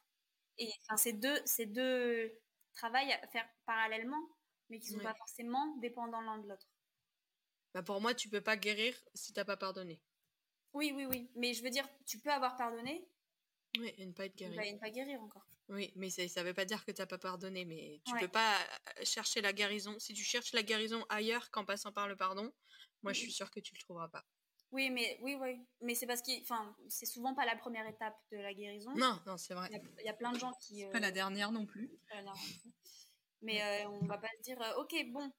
Et 0.58 0.72
enfin, 0.82 0.96
c'est 0.96 1.12
deux, 1.12 2.40
travails 2.74 3.12
à 3.12 3.26
faire 3.28 3.48
parallèlement, 3.66 4.28
mais 4.68 4.78
qui 4.78 4.92
ne 4.92 4.98
sont 4.98 5.04
pas 5.04 5.14
forcément 5.14 5.76
dépendants 5.78 6.20
l'un 6.20 6.38
de 6.38 6.48
l'autre. 6.48 6.68
Bah 7.74 7.82
pour 7.82 8.00
moi, 8.00 8.14
tu 8.14 8.28
peux 8.28 8.40
pas 8.40 8.56
guérir 8.56 8.94
si 9.14 9.32
tu 9.32 9.38
n'as 9.38 9.44
pas 9.44 9.56
pardonné. 9.56 10.00
Oui, 10.72 10.92
oui, 10.94 11.06
oui. 11.06 11.30
Mais 11.34 11.54
je 11.54 11.62
veux 11.62 11.70
dire, 11.70 11.88
tu 12.06 12.18
peux 12.18 12.30
avoir 12.30 12.56
pardonné. 12.56 13.08
Oui, 13.78 13.92
et 13.98 14.06
ne 14.06 14.12
pas 14.12 14.26
être 14.26 14.36
guéri. 14.36 14.56
Et 14.64 14.72
ne 14.72 14.78
pas 14.78 14.90
guérir 14.90 15.20
encore. 15.20 15.46
Oui, 15.68 15.92
mais 15.96 16.08
ça 16.08 16.22
ne 16.22 16.46
veut 16.46 16.54
pas 16.54 16.64
dire 16.64 16.84
que 16.84 16.92
tu 16.92 17.02
n'as 17.02 17.06
pas 17.06 17.18
pardonné. 17.18 17.64
Mais 17.64 18.00
tu 18.04 18.14
ne 18.14 18.20
peux 18.20 18.28
pas 18.28 18.56
euh, 18.58 19.04
chercher 19.04 19.42
la 19.42 19.52
guérison. 19.52 19.98
Si 19.98 20.14
tu 20.14 20.24
cherches 20.24 20.52
la 20.52 20.62
guérison 20.62 21.04
ailleurs 21.08 21.50
qu'en 21.50 21.64
passant 21.64 21.92
par 21.92 22.08
le 22.08 22.16
pardon, 22.16 22.52
moi, 23.02 23.12
je 23.12 23.20
suis 23.20 23.32
sûre 23.32 23.50
que 23.50 23.60
tu 23.60 23.74
le 23.74 23.80
trouveras 23.80 24.08
pas. 24.08 24.24
Oui, 24.70 24.90
mais 24.90 25.18
oui, 25.22 25.36
oui, 25.40 25.66
mais 25.80 25.94
c'est 25.94 26.06
parce 26.06 26.20
que, 26.20 26.30
enfin, 26.42 26.76
c'est 26.88 27.06
souvent 27.06 27.34
pas 27.34 27.46
la 27.46 27.56
première 27.56 27.86
étape 27.86 28.16
de 28.30 28.36
la 28.36 28.52
guérison. 28.52 28.92
Non, 28.96 29.18
non, 29.26 29.38
c'est 29.38 29.54
vrai. 29.54 29.68
Il 29.72 30.04
y, 30.04 30.08
a 30.08 30.12
plein 30.12 30.32
de 30.32 30.38
gens 30.38 30.52
qui. 30.60 30.80
C'est 30.80 30.90
pas 30.90 31.00
la 31.00 31.08
euh, 31.08 31.12
dernière 31.12 31.52
non 31.52 31.64
plus. 31.64 31.90
Mais 33.40 33.62
euh, 33.62 33.88
on 33.88 34.06
va 34.06 34.18
pas 34.18 34.28
se 34.38 34.42
dire, 34.42 34.60
euh, 34.60 34.82
ok, 34.82 34.94
bon, 35.10 35.32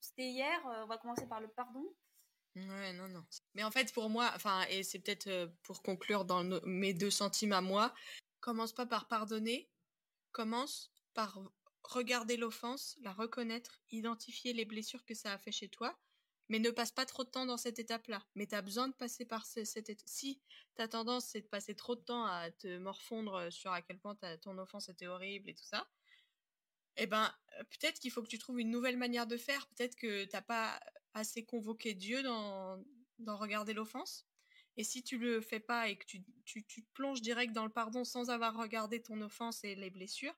c'était 0.00 0.28
hier, 0.28 0.58
on 0.64 0.86
va 0.86 0.96
commencer 0.96 1.26
par 1.26 1.40
le 1.40 1.48
pardon. 1.48 1.84
Ouais, 2.56 2.92
non, 2.94 3.08
non. 3.08 3.24
Mais 3.54 3.64
en 3.64 3.70
fait, 3.70 3.92
pour 3.92 4.08
moi, 4.08 4.30
enfin, 4.34 4.64
et 4.70 4.84
c'est 4.84 5.00
peut-être 5.00 5.52
pour 5.64 5.82
conclure 5.82 6.24
dans 6.24 6.44
mes 6.64 6.94
deux 6.94 7.10
centimes 7.10 7.52
à 7.52 7.60
moi, 7.60 7.92
commence 8.40 8.72
pas 8.72 8.86
par 8.86 9.08
pardonner, 9.08 9.68
commence 10.32 10.92
par 11.14 11.40
regarder 11.82 12.36
l'offense, 12.36 12.96
la 13.02 13.12
reconnaître, 13.12 13.80
identifier 13.90 14.52
les 14.52 14.64
blessures 14.64 15.04
que 15.04 15.14
ça 15.14 15.32
a 15.32 15.38
fait 15.38 15.52
chez 15.52 15.68
toi, 15.68 15.98
mais 16.48 16.58
ne 16.58 16.70
passe 16.70 16.92
pas 16.92 17.06
trop 17.06 17.24
de 17.24 17.30
temps 17.30 17.46
dans 17.46 17.56
cette 17.56 17.78
étape-là. 17.78 18.24
Mais 18.34 18.46
tu 18.46 18.54
as 18.54 18.62
besoin 18.62 18.88
de 18.88 18.94
passer 18.94 19.24
par 19.24 19.46
cette 19.46 19.88
étape. 19.88 20.06
Si 20.06 20.40
ta 20.74 20.88
tendance, 20.88 21.26
c'est 21.26 21.40
de 21.40 21.46
passer 21.46 21.74
trop 21.74 21.96
de 21.96 22.00
temps 22.00 22.24
à 22.24 22.50
te 22.50 22.78
morfondre 22.78 23.34
euh, 23.34 23.50
sur 23.50 23.72
à 23.72 23.82
quel 23.82 23.98
point 23.98 24.16
ton 24.42 24.58
offense 24.58 24.88
était 24.88 25.06
horrible 25.06 25.48
et 25.50 25.54
tout 25.54 25.64
ça, 25.64 25.88
eh 26.96 27.06
ben, 27.06 27.32
euh, 27.58 27.64
peut-être 27.64 27.98
qu'il 28.00 28.10
faut 28.10 28.22
que 28.22 28.28
tu 28.28 28.38
trouves 28.38 28.60
une 28.60 28.70
nouvelle 28.70 28.96
manière 28.96 29.26
de 29.26 29.36
faire. 29.36 29.66
Peut-être 29.68 29.96
que 29.96 30.24
t'as 30.26 30.42
pas 30.42 30.78
assez 31.14 31.44
convoqué 31.44 31.94
Dieu 31.94 32.22
dans, 32.22 32.82
regarder 33.26 33.72
l'offense. 33.72 34.26
Et 34.76 34.84
si 34.84 35.02
tu 35.02 35.18
le 35.18 35.40
fais 35.40 35.60
pas 35.60 35.88
et 35.88 35.96
que 35.96 36.04
tu, 36.04 36.64
te 36.64 36.80
plonges 36.94 37.22
direct 37.22 37.52
dans 37.52 37.64
le 37.64 37.70
pardon 37.70 38.04
sans 38.04 38.30
avoir 38.30 38.56
regardé 38.56 39.00
ton 39.00 39.20
offense 39.20 39.62
et 39.62 39.76
les 39.76 39.90
blessures, 39.90 40.34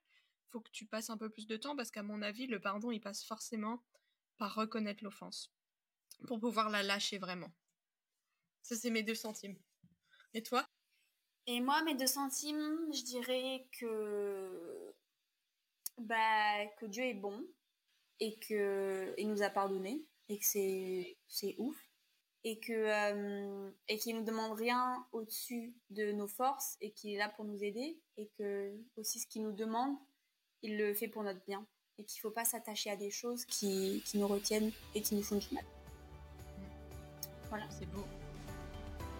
faut 0.49 0.61
que 0.61 0.69
tu 0.71 0.85
passes 0.85 1.09
un 1.09 1.17
peu 1.17 1.29
plus 1.29 1.47
de 1.47 1.57
temps 1.57 1.75
parce 1.75 1.91
qu'à 1.91 2.03
mon 2.03 2.21
avis, 2.21 2.45
le 2.45 2.61
pardon, 2.61 2.91
il 2.91 3.01
passe 3.01 3.23
forcément 3.23 3.83
par 4.37 4.53
reconnaître 4.53 5.03
l'offense 5.03 5.56
pour 6.25 6.39
pouvoir 6.39 6.69
la 6.69 6.83
lâcher 6.83 7.17
vraiment. 7.17 7.51
Ça, 8.61 8.75
c'est 8.75 8.89
mes 8.89 9.03
deux 9.03 9.15
centimes. 9.15 9.57
Et 10.33 10.43
toi? 10.43 10.67
Et 11.45 11.61
moi, 11.61 11.81
mes 11.83 11.95
deux 11.95 12.07
centimes, 12.07 12.89
je 12.93 13.03
dirais 13.03 13.67
que, 13.79 14.93
bah, 15.97 16.65
que 16.79 16.85
Dieu 16.85 17.03
est 17.03 17.13
bon 17.13 17.45
et 18.19 18.37
qu'il 18.39 19.29
nous 19.29 19.41
a 19.41 19.49
pardonné 19.49 20.05
et 20.27 20.39
que 20.39 20.45
c'est, 20.45 21.17
c'est 21.27 21.55
ouf 21.57 21.77
et 22.43 22.59
que 22.59 22.73
euh, 22.73 23.71
et 23.87 23.97
qu'il 23.97 24.15
nous 24.15 24.23
demande 24.23 24.57
rien 24.57 25.05
au-dessus 25.11 25.73
de 25.89 26.11
nos 26.11 26.27
forces 26.27 26.77
et 26.81 26.91
qu'il 26.91 27.11
est 27.11 27.17
là 27.17 27.29
pour 27.29 27.45
nous 27.45 27.63
aider 27.63 27.99
et 28.15 28.29
que 28.37 28.73
aussi 28.95 29.19
ce 29.19 29.27
qu'il 29.27 29.43
nous 29.43 29.51
demande 29.51 29.97
il 30.61 30.77
le 30.77 30.93
fait 30.93 31.07
pour 31.07 31.23
notre 31.23 31.43
bien 31.45 31.65
et 31.97 32.05
qu'il 32.05 32.21
faut 32.21 32.31
pas 32.31 32.45
s'attacher 32.45 32.89
à 32.89 32.95
des 32.95 33.11
choses 33.11 33.45
qui, 33.45 34.03
qui 34.05 34.17
nous 34.17 34.27
retiennent 34.27 34.71
et 34.95 35.01
qui 35.01 35.15
nous 35.15 35.23
font 35.23 35.37
du 35.37 35.53
mal. 35.53 35.65
Voilà. 37.49 37.65
C'est 37.69 37.89
beau. 37.91 38.05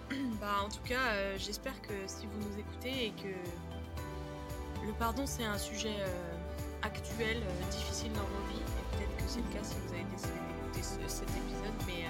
bah, 0.41 0.63
en 0.65 0.69
tout 0.69 0.83
cas, 0.85 1.11
euh, 1.13 1.35
j'espère 1.37 1.81
que 1.81 1.93
si 2.05 2.25
vous 2.25 2.39
nous 2.39 2.59
écoutez 2.59 3.07
et 3.07 3.11
que 3.11 4.85
le 4.85 4.93
pardon 4.93 5.25
c'est 5.25 5.43
un 5.43 5.57
sujet 5.57 5.95
euh, 5.99 6.35
actuel, 6.81 7.37
euh, 7.37 7.71
difficile 7.71 8.11
dans 8.13 8.21
vos 8.21 8.53
vies, 8.53 8.61
et 8.61 8.97
peut-être 8.97 9.17
que 9.17 9.23
c'est 9.27 9.41
le 9.41 9.53
cas 9.53 9.63
si 9.63 9.75
vous 9.85 9.93
avez 9.93 10.03
décidé 10.03 10.33
d'écouter 10.33 11.07
cet 11.07 11.29
épisode, 11.29 11.73
mais 11.87 12.05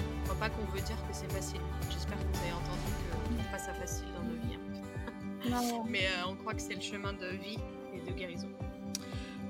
je 0.00 0.30
crois 0.30 0.48
pas 0.48 0.50
qu'on 0.50 0.64
veut 0.72 0.80
dire 0.80 0.96
que 1.08 1.12
c'est 1.12 1.30
facile. 1.30 1.60
J'espère 1.90 2.18
que 2.18 2.24
vous 2.24 2.42
avez 2.42 2.52
entendu 2.52 2.80
que 3.28 3.34
n'est 3.34 3.50
pas 3.50 3.58
ça 3.58 3.74
facile 3.74 4.06
dans 4.14 4.22
nos 4.22 4.40
vies. 4.40 4.54
Hein. 4.54 5.82
mais 5.88 6.08
on 6.26 6.34
croit 6.36 6.54
que 6.54 6.62
c'est 6.62 6.74
le 6.74 6.80
chemin 6.80 7.12
de 7.12 7.28
vie 7.28 7.58
et 7.92 8.00
de 8.00 8.10
guérison. 8.12 8.48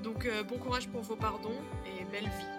Donc 0.03 0.27
bon 0.47 0.57
courage 0.57 0.87
pour 0.89 1.01
vos 1.01 1.15
pardons 1.15 1.59
et 1.85 2.03
belle 2.05 2.29
vie. 2.29 2.56